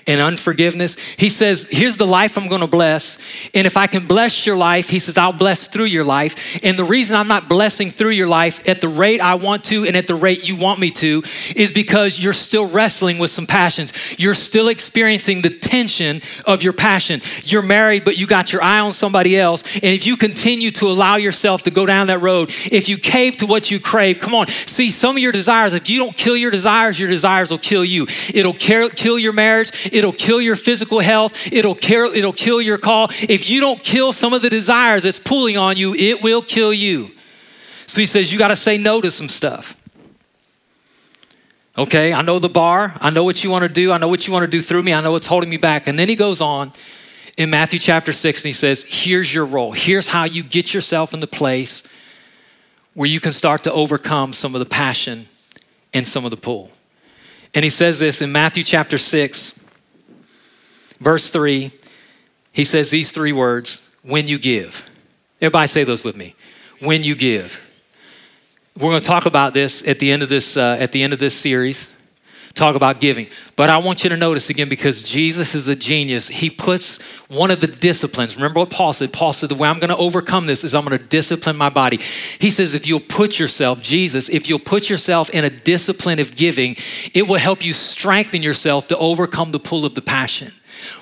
[0.08, 1.00] and unforgiveness.
[1.00, 3.20] He says, Here's the life I'm going to bless.
[3.54, 6.60] And if I can bless your life, he says, I'll bless through your life.
[6.64, 9.86] And the reason I'm not blessing through your life at the rate I want to
[9.86, 11.24] and at the rate you want me to
[11.56, 13.94] is because you're still wrestling with some passions.
[14.20, 17.22] You're still experiencing the tension of your passion.
[17.44, 19.64] You're married, but you got your eye on somebody else.
[19.76, 23.38] And if you continue to allow yourself to go down that road, if you cave
[23.38, 26.38] to what you crave, come on, see some of your desires, if you don't kill
[26.38, 28.08] your desires, your desires will kill you.
[28.34, 31.52] It'll kill your marriage It'll kill your physical health.
[31.52, 33.10] It'll kill, it'll kill your call.
[33.12, 36.74] If you don't kill some of the desires that's pulling on you, it will kill
[36.74, 37.12] you.
[37.88, 39.78] So he says, you got to say no to some stuff.
[41.78, 42.94] Okay, I know the bar.
[43.02, 43.92] I know what you want to do.
[43.92, 44.94] I know what you want to do through me.
[44.94, 45.88] I know what's holding me back.
[45.88, 46.72] And then he goes on
[47.36, 49.72] in Matthew chapter 6 and he says, Here's your role.
[49.72, 51.84] Here's how you get yourself in the place
[52.94, 55.28] where you can start to overcome some of the passion
[55.94, 56.72] and some of the pull.
[57.56, 59.60] And he says this in Matthew chapter 6,
[61.04, 61.72] verse 3,
[62.52, 64.90] he says these three words when you give.
[65.42, 66.36] Everybody say those with me.
[66.80, 67.60] When you give.
[68.78, 71.14] We're going to talk about this at the end of this uh, at the end
[71.14, 71.94] of this series.
[72.56, 73.28] Talk about giving.
[73.56, 76.28] But I want you to notice again because Jesus is a genius.
[76.28, 78.36] He puts one of the disciplines.
[78.36, 79.12] Remember what Paul said?
[79.12, 81.70] Paul said, The way I'm going to overcome this is I'm going to discipline my
[81.70, 82.00] body.
[82.38, 86.36] He says, If you'll put yourself, Jesus, if you'll put yourself in a discipline of
[86.36, 86.76] giving,
[87.16, 90.52] it will help you strengthen yourself to overcome the pull of the passion.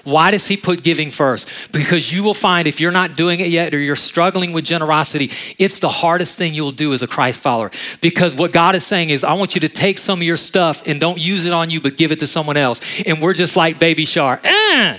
[0.04, 1.50] Why does he put giving first?
[1.72, 5.32] Because you will find if you're not doing it yet or you're struggling with generosity,
[5.58, 7.72] it's the hardest thing you'll do as a Christ follower.
[8.02, 10.88] Because what God is saying is, I want you to take some of your stuff
[10.88, 12.82] and don't use it on you, but give it to someone else.
[13.06, 14.42] And we're just like Baby Shark.
[14.44, 14.98] Eh.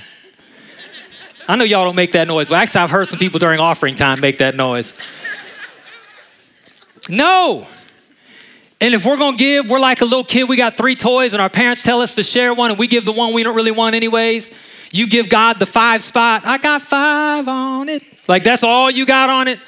[1.48, 3.96] I know y'all don't make that noise, but actually, I've heard some people during offering
[3.96, 4.94] time make that noise.
[7.08, 7.66] No.
[8.82, 10.48] And if we're gonna give, we're like a little kid.
[10.48, 13.04] We got three toys, and our parents tell us to share one, and we give
[13.04, 14.50] the one we don't really want, anyways.
[14.90, 16.44] You give God the five spot.
[16.44, 18.02] I got five on it.
[18.26, 19.60] Like that's all you got on it.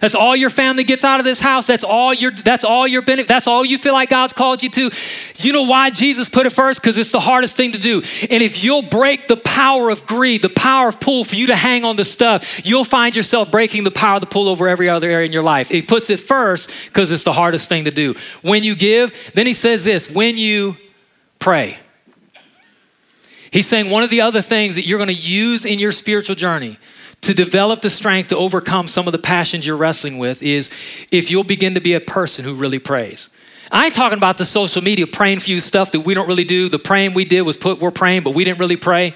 [0.00, 1.66] That's all your family gets out of this house.
[1.66, 3.28] That's all your that's all your benefit.
[3.28, 4.90] That's all you feel like God's called you to.
[5.36, 6.80] You know why Jesus put it first?
[6.80, 8.02] Because it's the hardest thing to do.
[8.30, 11.56] And if you'll break the power of greed, the power of pull for you to
[11.56, 14.88] hang on to stuff, you'll find yourself breaking the power of the pull over every
[14.88, 15.68] other area in your life.
[15.68, 18.14] He puts it first because it's the hardest thing to do.
[18.42, 20.76] When you give, then he says this: when you
[21.38, 21.76] pray.
[23.50, 26.36] He's saying one of the other things that you're going to use in your spiritual
[26.36, 26.78] journey
[27.22, 30.70] to develop the strength to overcome some of the passions you're wrestling with is
[31.12, 33.28] if you'll begin to be a person who really prays.
[33.70, 36.44] I ain't talking about the social media praying for you stuff that we don't really
[36.44, 36.68] do.
[36.68, 39.14] The praying we did was put we're praying, but we didn't really pray.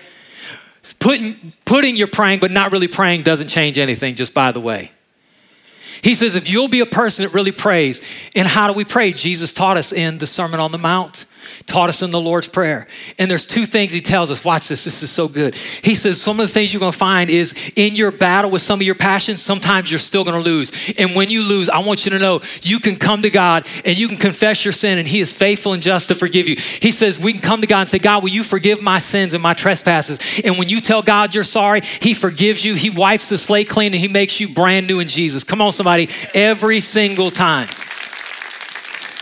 [1.00, 4.92] Putting putting your praying but not really praying doesn't change anything, just by the way.
[6.02, 8.02] He says, if you'll be a person that really prays,
[8.36, 9.12] and how do we pray?
[9.12, 11.24] Jesus taught us in the Sermon on the Mount
[11.66, 12.86] taught us in the Lord's Prayer.
[13.18, 14.44] And there's two things he tells us.
[14.44, 15.54] Watch this, this is so good.
[15.54, 18.80] He says, Some of the things you're gonna find is in your battle with some
[18.80, 20.72] of your passions, sometimes you're still gonna lose.
[20.98, 23.98] And when you lose, I want you to know you can come to God and
[23.98, 26.56] you can confess your sin, and He is faithful and just to forgive you.
[26.56, 29.34] He says, We can come to God and say, God, will you forgive my sins
[29.34, 30.20] and my trespasses?
[30.44, 33.92] And when you tell God you're sorry, He forgives you, He wipes the slate clean,
[33.92, 35.44] and He makes you brand new in Jesus.
[35.44, 37.68] Come on, somebody, every single time.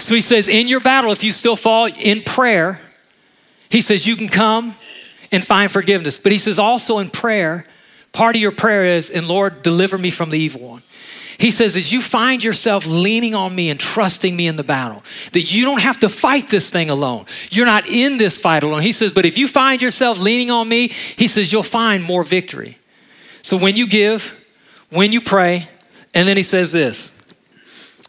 [0.03, 2.81] So he says, in your battle, if you still fall in prayer,
[3.71, 4.75] he says you can come
[5.31, 6.19] and find forgiveness.
[6.19, 7.65] But he says also in prayer,
[8.11, 10.83] part of your prayer is, and Lord, deliver me from the evil one.
[11.39, 15.05] He says, as you find yourself leaning on me and trusting me in the battle,
[15.35, 17.27] that you don't have to fight this thing alone.
[17.53, 18.83] You're not in this fight alone.
[18.83, 22.25] He says, but if you find yourself leaning on me, he says, you'll find more
[22.25, 22.77] victory.
[23.43, 24.37] So when you give,
[24.91, 25.69] when you pray,
[26.13, 27.11] and then he says this,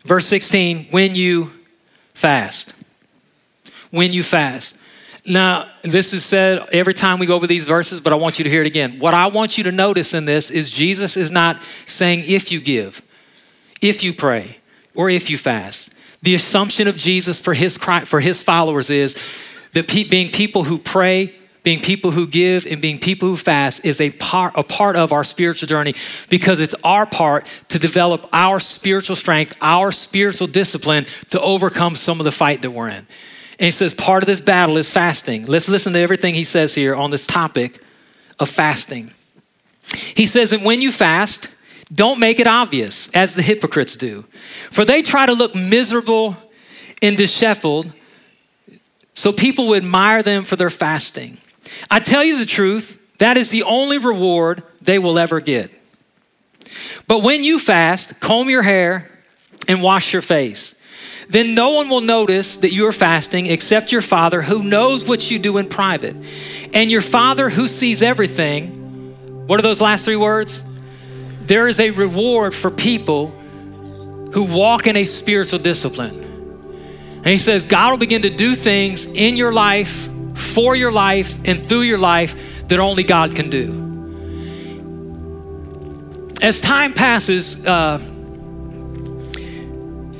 [0.03, 1.51] verse 16, when you
[2.23, 2.73] fast.
[3.91, 4.77] When you fast.
[5.25, 8.43] Now, this is said every time we go over these verses, but I want you
[8.45, 8.97] to hear it again.
[8.97, 12.61] What I want you to notice in this is Jesus is not saying if you
[12.61, 13.01] give,
[13.81, 14.57] if you pray,
[14.95, 15.93] or if you fast.
[16.21, 19.17] The assumption of Jesus for his, for his followers is
[19.73, 24.01] that being people who pray, being people who give and being people who fast is
[24.01, 25.95] a part, a part of our spiritual journey
[26.29, 32.19] because it's our part to develop our spiritual strength, our spiritual discipline to overcome some
[32.19, 33.07] of the fight that we're in.
[33.59, 35.45] And he says part of this battle is fasting.
[35.45, 37.81] Let's listen to everything he says here on this topic
[38.39, 39.11] of fasting.
[40.15, 41.49] He says that when you fast,
[41.91, 44.25] don't make it obvious as the hypocrites do,
[44.71, 46.35] for they try to look miserable
[47.01, 47.91] and disheveled
[49.13, 51.37] so people would admire them for their fasting.
[51.89, 55.71] I tell you the truth, that is the only reward they will ever get.
[57.07, 59.09] But when you fast, comb your hair
[59.67, 60.75] and wash your face.
[61.29, 65.31] Then no one will notice that you are fasting except your Father who knows what
[65.31, 66.15] you do in private.
[66.73, 70.63] And your Father who sees everything, what are those last three words?
[71.45, 73.27] There is a reward for people
[74.33, 76.21] who walk in a spiritual discipline.
[77.17, 81.37] And he says, God will begin to do things in your life, for your life,
[81.45, 83.81] and through your life that only God can do.
[86.41, 87.99] As time passes, uh,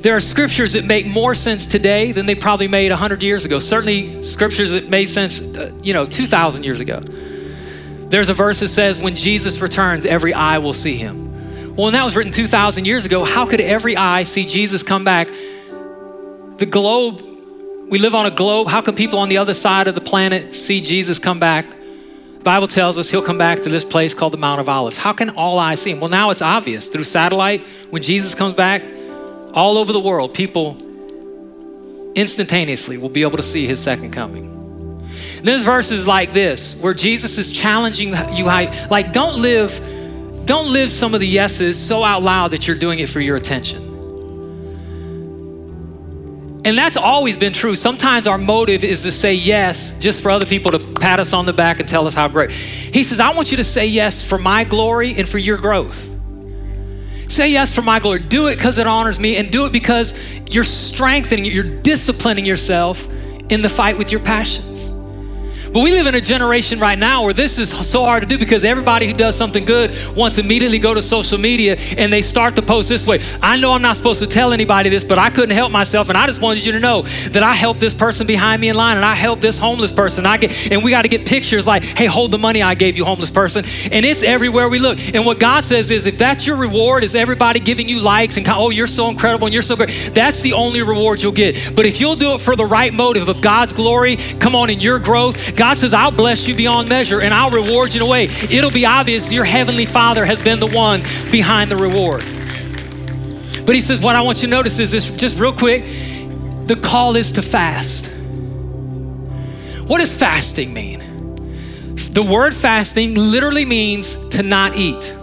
[0.04, 3.58] there are scriptures that make more sense today than they probably made 100 years ago.
[3.58, 7.00] Certainly, scriptures that made sense, uh, you know, 2,000 years ago.
[7.00, 11.74] There's a verse that says, When Jesus returns, every eye will see him.
[11.74, 15.04] Well, when that was written 2,000 years ago, how could every eye see Jesus come
[15.04, 15.28] back?
[15.28, 17.20] The globe,
[17.90, 18.68] we live on a globe.
[18.68, 21.66] How can people on the other side of the planet see Jesus come back?
[22.42, 24.98] Bible tells us he'll come back to this place called the Mount of Olives.
[24.98, 26.00] How can all eyes see him?
[26.00, 27.62] Well, now it's obvious through satellite.
[27.90, 28.82] When Jesus comes back,
[29.54, 30.76] all over the world, people
[32.14, 34.50] instantaneously will be able to see his second coming.
[35.42, 39.72] There's verses like this where Jesus is challenging you, like, don't live,
[40.44, 43.36] don't live some of the yeses so out loud that you're doing it for your
[43.36, 43.93] attention.
[46.64, 47.74] And that's always been true.
[47.74, 51.44] Sometimes our motive is to say yes just for other people to pat us on
[51.44, 52.50] the back and tell us how great.
[52.50, 56.10] He says, I want you to say yes for my glory and for your growth.
[57.28, 58.20] Say yes for my glory.
[58.20, 63.06] Do it because it honors me and do it because you're strengthening, you're disciplining yourself
[63.50, 64.73] in the fight with your passion.
[65.74, 68.38] But we live in a generation right now where this is so hard to do
[68.38, 72.54] because everybody who does something good wants immediately go to social media and they start
[72.54, 73.18] to post this way.
[73.42, 76.16] I know I'm not supposed to tell anybody this, but I couldn't help myself, and
[76.16, 78.98] I just wanted you to know that I helped this person behind me in line,
[78.98, 80.26] and I helped this homeless person.
[80.26, 82.96] I get, and we got to get pictures like, "Hey, hold the money I gave
[82.96, 85.00] you, homeless person," and it's everywhere we look.
[85.12, 88.48] And what God says is, if that's your reward, is everybody giving you likes and
[88.48, 90.12] oh, you're so incredible and you're so great.
[90.14, 91.74] That's the only reward you'll get.
[91.74, 94.78] But if you'll do it for the right motive of God's glory, come on, in
[94.78, 98.10] your growth, God says, I'll bless you beyond measure and I'll reward you in a
[98.10, 98.24] way.
[98.24, 101.00] It'll be obvious your heavenly Father has been the one
[101.30, 102.22] behind the reward.
[103.64, 105.84] But he says, What I want you to notice is this just real quick
[106.66, 108.12] the call is to fast.
[109.86, 111.00] What does fasting mean?
[111.94, 115.14] The word fasting literally means to not eat.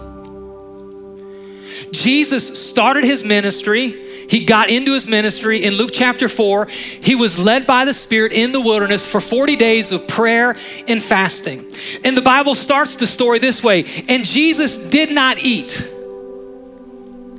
[1.90, 6.66] Jesus started his ministry he got into his ministry in Luke chapter 4.
[6.66, 10.56] He was led by the Spirit in the wilderness for 40 days of prayer
[10.88, 11.70] and fasting.
[12.04, 15.80] And the Bible starts the story this way And Jesus did not eat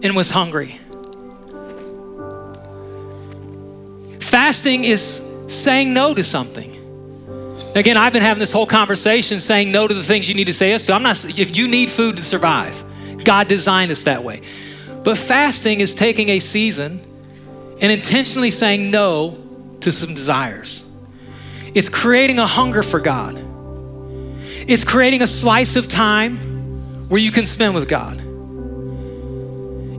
[0.03, 0.79] and was hungry.
[4.19, 6.71] Fasting is saying no to something.
[7.75, 10.53] Again, I've been having this whole conversation saying no to the things you need to
[10.53, 10.93] say yes to.
[10.93, 12.83] I'm not, if you need food to survive,
[13.23, 14.41] God designed us that way.
[15.03, 17.01] But fasting is taking a season
[17.81, 19.37] and intentionally saying no
[19.81, 20.85] to some desires.
[21.73, 23.37] It's creating a hunger for God.
[24.65, 26.37] It's creating a slice of time
[27.09, 28.21] where you can spend with God.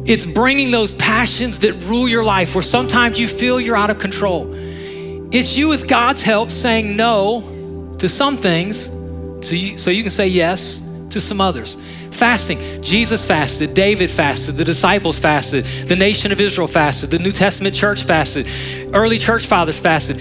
[0.08, 3.98] It's bringing those passions that rule your life where sometimes you feel you're out of
[3.98, 4.52] control.
[5.32, 8.86] It's you, with God's help, saying no to some things
[9.46, 10.80] so you, so you can say yes
[11.10, 11.76] to some others.
[12.14, 12.80] Fasting.
[12.80, 17.74] Jesus fasted, David fasted, the disciples fasted, the nation of Israel fasted, the New Testament
[17.74, 18.48] church fasted,
[18.94, 20.20] early church fathers fasted.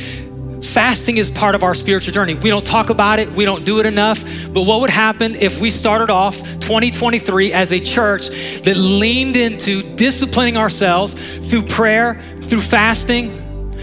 [0.66, 2.34] Fasting is part of our spiritual journey.
[2.34, 4.24] We don't talk about it, we don't do it enough.
[4.52, 8.30] But what would happen if we started off 2023 as a church
[8.62, 11.14] that leaned into disciplining ourselves
[11.48, 13.30] through prayer, through fasting,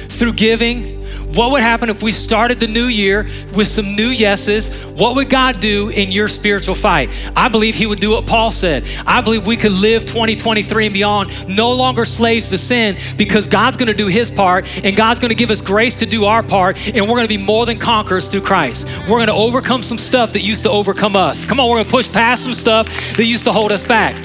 [0.09, 1.00] through giving?
[1.35, 4.75] What would happen if we started the new year with some new yeses?
[4.87, 7.09] What would God do in your spiritual fight?
[7.37, 8.85] I believe He would do what Paul said.
[9.07, 13.77] I believe we could live 2023 and beyond, no longer slaves to sin, because God's
[13.77, 17.09] gonna do His part and God's gonna give us grace to do our part, and
[17.09, 18.89] we're gonna be more than conquerors through Christ.
[19.09, 21.45] We're gonna overcome some stuff that used to overcome us.
[21.45, 24.17] Come on, we're gonna push past some stuff that used to hold us back.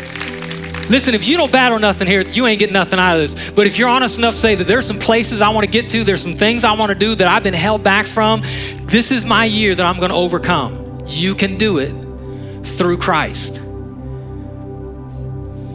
[0.90, 3.52] Listen, if you don't battle nothing here, you ain't getting nothing out of this.
[3.52, 5.90] But if you're honest enough to say that there's some places I want to get
[5.90, 8.42] to, there's some things I want to do that I've been held back from,
[8.84, 11.04] this is my year that I'm going to overcome.
[11.08, 11.92] You can do it
[12.66, 13.58] through Christ.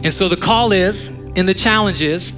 [0.03, 2.33] And so the call is, and the challenge is,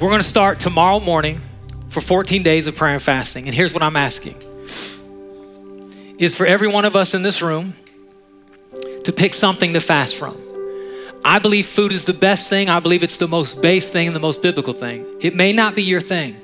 [0.00, 1.40] we're going to start tomorrow morning
[1.88, 3.46] for 14 days of prayer and fasting.
[3.46, 4.34] And here's what I'm asking
[6.18, 7.74] is for every one of us in this room
[9.04, 10.43] to pick something to fast from.
[11.24, 12.68] I believe food is the best thing.
[12.68, 15.06] I believe it's the most base thing and the most biblical thing.
[15.22, 16.36] It may not be your thing.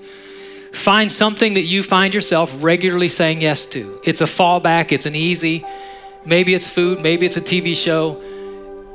[0.72, 4.00] Find something that you find yourself regularly saying yes to.
[4.04, 5.64] It's a fallback, it's an easy,
[6.24, 8.22] maybe it's food, maybe it's a TV show.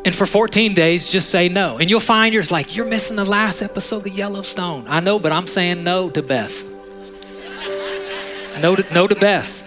[0.06, 1.78] And for 14 days, just say no.
[1.78, 4.86] And you'll find yours like, you're missing the last episode of Yellowstone.
[4.88, 6.64] I know, but I'm saying no to Beth.
[8.62, 9.62] No to, no to Beth.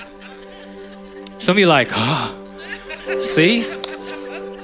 [1.38, 2.34] Some of you like, oh,
[3.20, 3.77] see?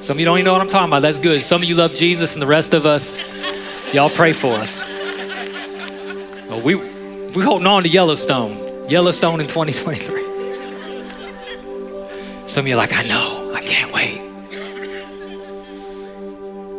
[0.04, 1.00] Some of you don't even know what I'm talking about.
[1.00, 1.40] That's good.
[1.40, 3.14] Some of you love Jesus, and the rest of us,
[3.94, 4.86] y'all pray for us.
[6.46, 8.90] Well, we we holding on to Yellowstone.
[8.90, 10.20] Yellowstone in 2023.
[12.46, 14.33] Some of you are like, I know, I can't wait.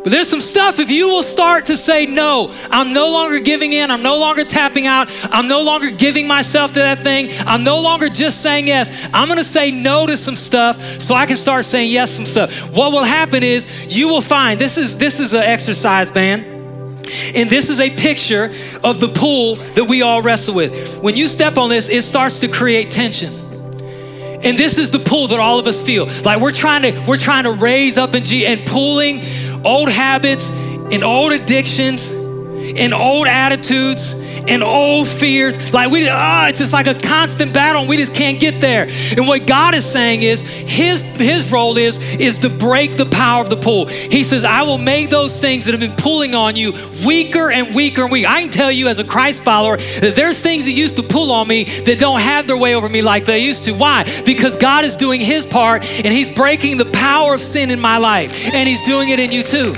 [0.06, 3.72] But there's some stuff, if you will start to say, no, I'm no longer giving
[3.72, 7.64] in, I'm no longer tapping out, I'm no longer giving myself to that thing, I'm
[7.64, 8.96] no longer just saying yes.
[9.12, 12.26] I'm gonna say no to some stuff so I can start saying yes to some
[12.26, 12.70] stuff.
[12.70, 16.44] What will happen is you will find this is this is an exercise, man.
[17.34, 18.54] And this is a picture
[18.84, 20.98] of the pool that we all wrestle with.
[20.98, 23.34] When you step on this, it starts to create tension.
[24.44, 26.06] And this is the pull that all of us feel.
[26.22, 29.20] Like we're trying to we're trying to raise up in G and pulling
[29.66, 34.14] old habits and old addictions and old attitudes
[34.48, 35.72] and old fears.
[35.72, 38.88] Like we, ah, it's just like a constant battle, and we just can't get there.
[38.88, 43.42] And what God is saying is, His His role is is to break the power
[43.42, 43.86] of the pull.
[43.86, 46.72] He says, I will make those things that have been pulling on you
[47.04, 48.28] weaker and weaker and weaker.
[48.28, 51.32] I can tell you as a Christ follower that there's things that used to pull
[51.32, 53.72] on me that don't have their way over me like they used to.
[53.72, 54.04] Why?
[54.24, 57.98] Because God is doing His part, and He's breaking the power of sin in my
[57.98, 59.74] life, and He's doing it in you too.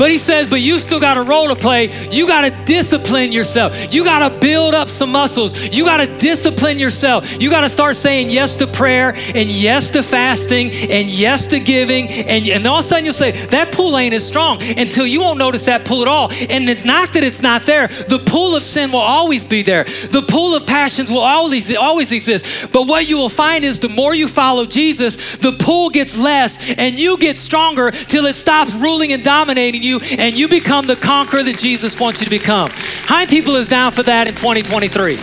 [0.00, 2.08] But he says, but you still got a role to play.
[2.08, 3.92] You got to discipline yourself.
[3.92, 5.52] You got to build up some muscles.
[5.76, 7.38] You got to discipline yourself.
[7.38, 11.60] You got to start saying yes to prayer and yes to fasting and yes to
[11.60, 12.08] giving.
[12.08, 15.20] And, and all of a sudden you'll say, that pull ain't as strong until you
[15.20, 16.32] won't notice that pull at all.
[16.48, 17.88] And it's not that it's not there.
[17.88, 19.84] The pull of sin will always be there.
[19.84, 22.72] The pull of passions will always, always exist.
[22.72, 26.72] But what you will find is the more you follow Jesus, the pull gets less
[26.78, 30.86] and you get stronger till it stops ruling and dominating you you and you become
[30.86, 32.70] the conqueror that Jesus wants you to become.
[32.72, 35.16] High people is down for that in 2023?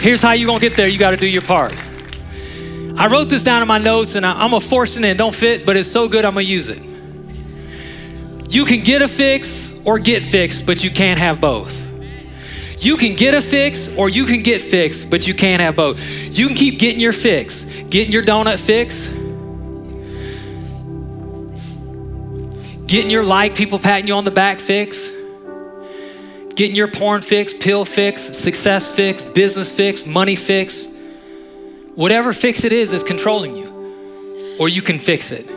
[0.00, 0.86] Here's how you're gonna get there.
[0.86, 1.74] You gotta do your part.
[2.98, 5.16] I wrote this down in my notes and I, am gonna force it in.
[5.16, 6.82] Don't fit, but it's so good I'm gonna use it.
[8.48, 11.80] You can get a fix or get fixed, but you can't have both.
[12.84, 16.00] You can get a fix or you can get fixed, but you can't have both.
[16.36, 19.08] You can keep getting your fix, getting your donut fix,
[22.92, 25.10] Getting your like, people patting you on the back fix.
[26.54, 30.88] Getting your porn fix, pill fix, success fix, business fix, money fix.
[31.94, 34.56] Whatever fix it is is controlling you.
[34.60, 35.48] Or you can fix it.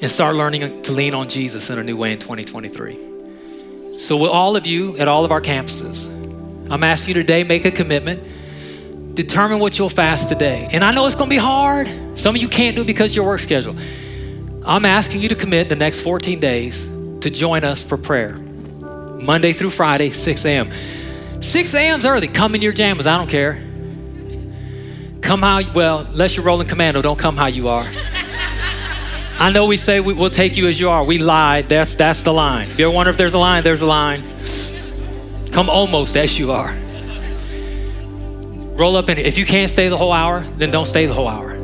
[0.00, 3.98] And start learning to lean on Jesus in a new way in 2023.
[3.98, 6.06] So, with all of you at all of our campuses,
[6.70, 9.16] I'm asking you today make a commitment.
[9.16, 10.68] Determine what you'll fast today.
[10.70, 11.90] And I know it's gonna be hard.
[12.14, 13.74] Some of you can't do it because your work schedule.
[14.64, 16.86] I'm asking you to commit the next 14 days
[17.20, 18.34] to join us for prayer.
[18.34, 20.70] Monday through Friday, 6 a.m.
[21.40, 22.28] 6 a.m.'s early.
[22.28, 23.06] Come in your jammies.
[23.06, 23.54] I don't care.
[25.20, 27.86] Come how, well, unless you're rolling commando, don't come how you are.
[29.38, 31.04] I know we say we, will take you as you are.
[31.04, 31.68] We lied.
[31.68, 32.68] That's, that's the line.
[32.68, 34.22] If you ever wonder if there's a line, there's a line.
[35.50, 36.72] Come almost as you are.
[38.76, 39.26] Roll up in it.
[39.26, 41.61] If you can't stay the whole hour, then don't stay the whole hour.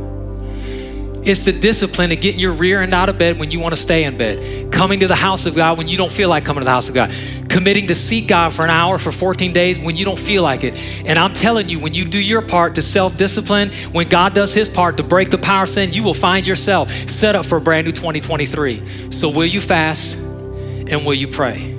[1.29, 3.81] It's the discipline of getting your rear end out of bed when you want to
[3.81, 4.72] stay in bed.
[4.72, 6.89] Coming to the house of God when you don't feel like coming to the house
[6.89, 7.14] of God.
[7.51, 10.64] Committing to seek God for an hour for 14 days when you don't feel like
[10.64, 10.74] it.
[11.07, 14.55] And I'm telling you, when you do your part to self discipline, when God does
[14.55, 17.59] his part to break the power of sin, you will find yourself set up for
[17.59, 19.12] a brand new 2023.
[19.12, 21.74] So, will you fast and will you pray?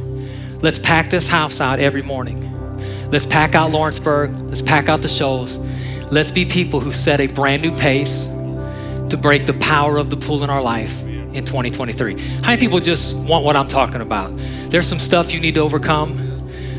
[0.61, 2.45] Let's pack this house out every morning.
[3.09, 4.29] Let's pack out Lawrenceburg.
[4.41, 5.57] Let's pack out the shows.
[6.11, 8.29] Let's be people who set a brand new pace
[9.09, 12.19] to break the power of the pool in our life in 2023.
[12.41, 14.35] How many people just want what I'm talking about?
[14.69, 16.17] There's some stuff you need to overcome.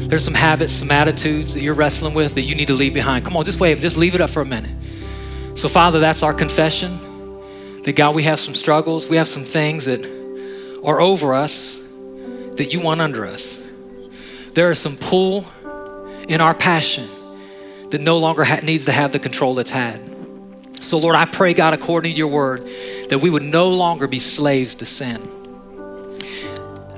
[0.08, 3.24] There's some habits, some attitudes that you're wrestling with that you need to leave behind.
[3.24, 4.70] Come on, just wave, just leave it up for a minute.
[5.54, 6.98] So, Father, that's our confession
[7.82, 10.04] that God, we have some struggles, we have some things that
[10.84, 11.80] are over us
[12.56, 13.62] that you want under us.
[14.54, 15.46] There is some pull
[16.28, 17.08] in our passion
[17.90, 20.00] that no longer ha- needs to have the control it's had.
[20.80, 22.62] So, Lord, I pray, God, according to your word,
[23.10, 25.20] that we would no longer be slaves to sin.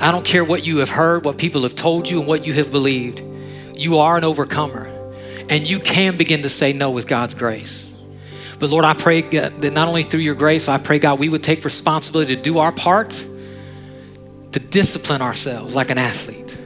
[0.00, 2.52] I don't care what you have heard, what people have told you, and what you
[2.54, 3.22] have believed.
[3.74, 4.86] You are an overcomer,
[5.48, 7.92] and you can begin to say no with God's grace.
[8.58, 11.42] But Lord, I pray that not only through your grace, I pray, God, we would
[11.42, 13.10] take responsibility to do our part
[14.52, 16.56] to discipline ourselves like an athlete.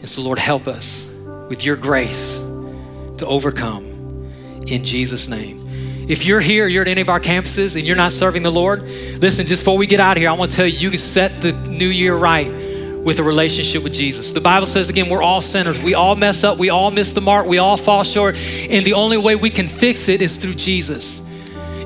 [0.00, 1.06] And so, Lord, help us
[1.48, 2.38] with your grace
[3.18, 3.84] to overcome
[4.66, 5.65] in Jesus' name.
[6.08, 8.82] If you're here, you're at any of our campuses and you're not serving the Lord,
[8.82, 10.98] listen, just before we get out of here, I want to tell you, you can
[10.98, 14.32] set the new year right with a relationship with Jesus.
[14.32, 15.82] The Bible says again, we're all sinners.
[15.82, 16.58] We all mess up.
[16.58, 17.46] We all miss the mark.
[17.46, 18.36] We all fall short.
[18.36, 21.22] And the only way we can fix it is through Jesus.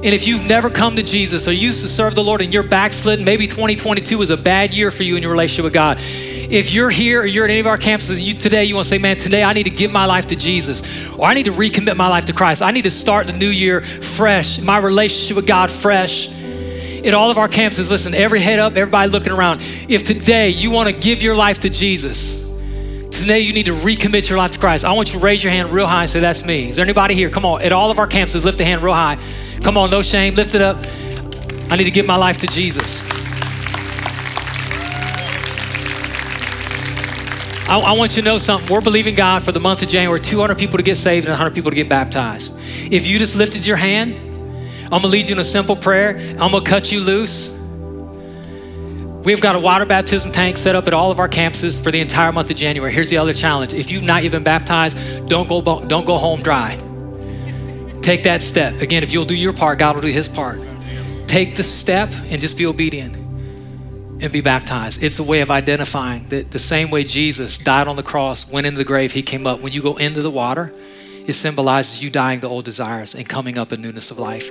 [0.03, 2.63] And if you've never come to Jesus or used to serve the Lord and you're
[2.63, 5.99] backslidden, maybe 2022 was a bad year for you in your relationship with God.
[6.01, 8.89] If you're here or you're at any of our campuses, you today you want to
[8.89, 10.83] say, man, today I need to give my life to Jesus,
[11.19, 12.63] or I need to recommit my life to Christ.
[12.63, 16.31] I need to start the new year fresh, my relationship with God fresh.
[16.31, 19.61] At all of our campuses, listen, every head up, everybody looking around.
[19.87, 22.41] If today you want to give your life to Jesus,
[23.11, 24.87] today you need to recommit your life to Christ.
[24.87, 26.71] I want you to raise your hand real high and say, That's me.
[26.71, 27.29] Is there anybody here?
[27.29, 27.61] Come on.
[27.61, 29.19] At all of our campuses, lift a hand real high.
[29.63, 30.35] Come on, no shame.
[30.35, 30.85] Lift it up.
[31.71, 33.05] I need to give my life to Jesus.
[37.69, 38.73] I, I, want you to know something.
[38.73, 41.55] We're believing God for the month of January, 200 people to get saved and 100
[41.55, 42.57] people to get baptized.
[42.93, 44.17] If you just lifted your hand,
[44.85, 46.17] I'm gonna lead you in a simple prayer.
[46.41, 47.51] I'm gonna cut you loose.
[49.23, 52.01] We've got a water baptism tank set up at all of our campuses for the
[52.01, 52.91] entire month of January.
[52.91, 53.73] Here's the other challenge.
[53.73, 56.77] If you've not yet been baptized, don't go, don't go home dry.
[58.03, 58.81] Take that step.
[58.81, 60.61] Again, if you'll do your part, God will do his part.
[61.27, 65.03] Take the step and just be obedient and be baptized.
[65.03, 68.67] It's a way of identifying that the same way Jesus died on the cross, went
[68.67, 69.61] into the grave, he came up.
[69.61, 70.73] When you go into the water,
[71.27, 74.51] it symbolizes you dying the old desires and coming up in newness of life.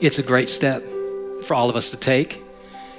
[0.00, 0.82] It's a great step
[1.42, 2.42] for all of us to take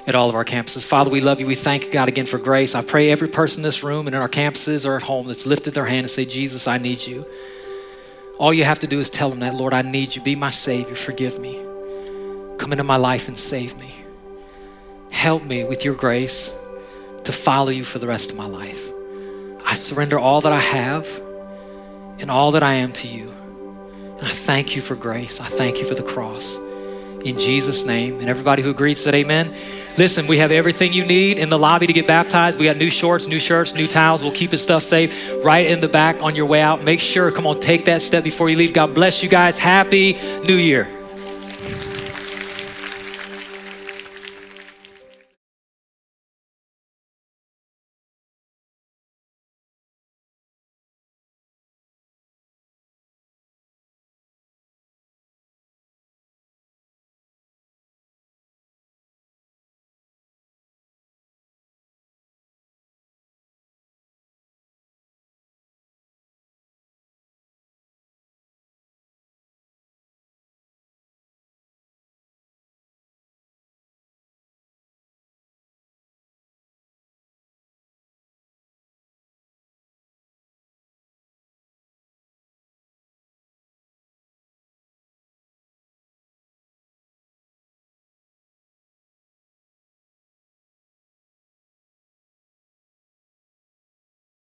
[0.08, 0.86] at all of our campuses.
[0.86, 1.48] Father, we love you.
[1.48, 2.76] We thank you, God, again for grace.
[2.76, 5.46] I pray every person in this room and in our campuses or at home that's
[5.46, 7.26] lifted their hand and say, Jesus, I need you.
[8.38, 10.22] All you have to do is tell them that, Lord, I need you.
[10.22, 10.96] Be my Savior.
[10.96, 11.62] Forgive me.
[12.58, 13.94] Come into my life and save me.
[15.10, 16.54] Help me with your grace
[17.24, 18.92] to follow you for the rest of my life.
[19.66, 21.08] I surrender all that I have
[22.20, 23.32] and all that I am to you.
[24.18, 25.40] And I thank you for grace.
[25.40, 26.58] I thank you for the cross.
[27.24, 28.20] In Jesus' name.
[28.20, 29.54] And everybody who agreed said amen.
[29.98, 32.60] Listen, we have everything you need in the lobby to get baptized.
[32.60, 34.22] We got new shorts, new shirts, new towels.
[34.22, 36.84] We'll keep his stuff safe right in the back on your way out.
[36.84, 38.74] Make sure, come on, take that step before you leave.
[38.74, 39.58] God bless you guys.
[39.58, 40.14] Happy
[40.46, 40.95] New Year.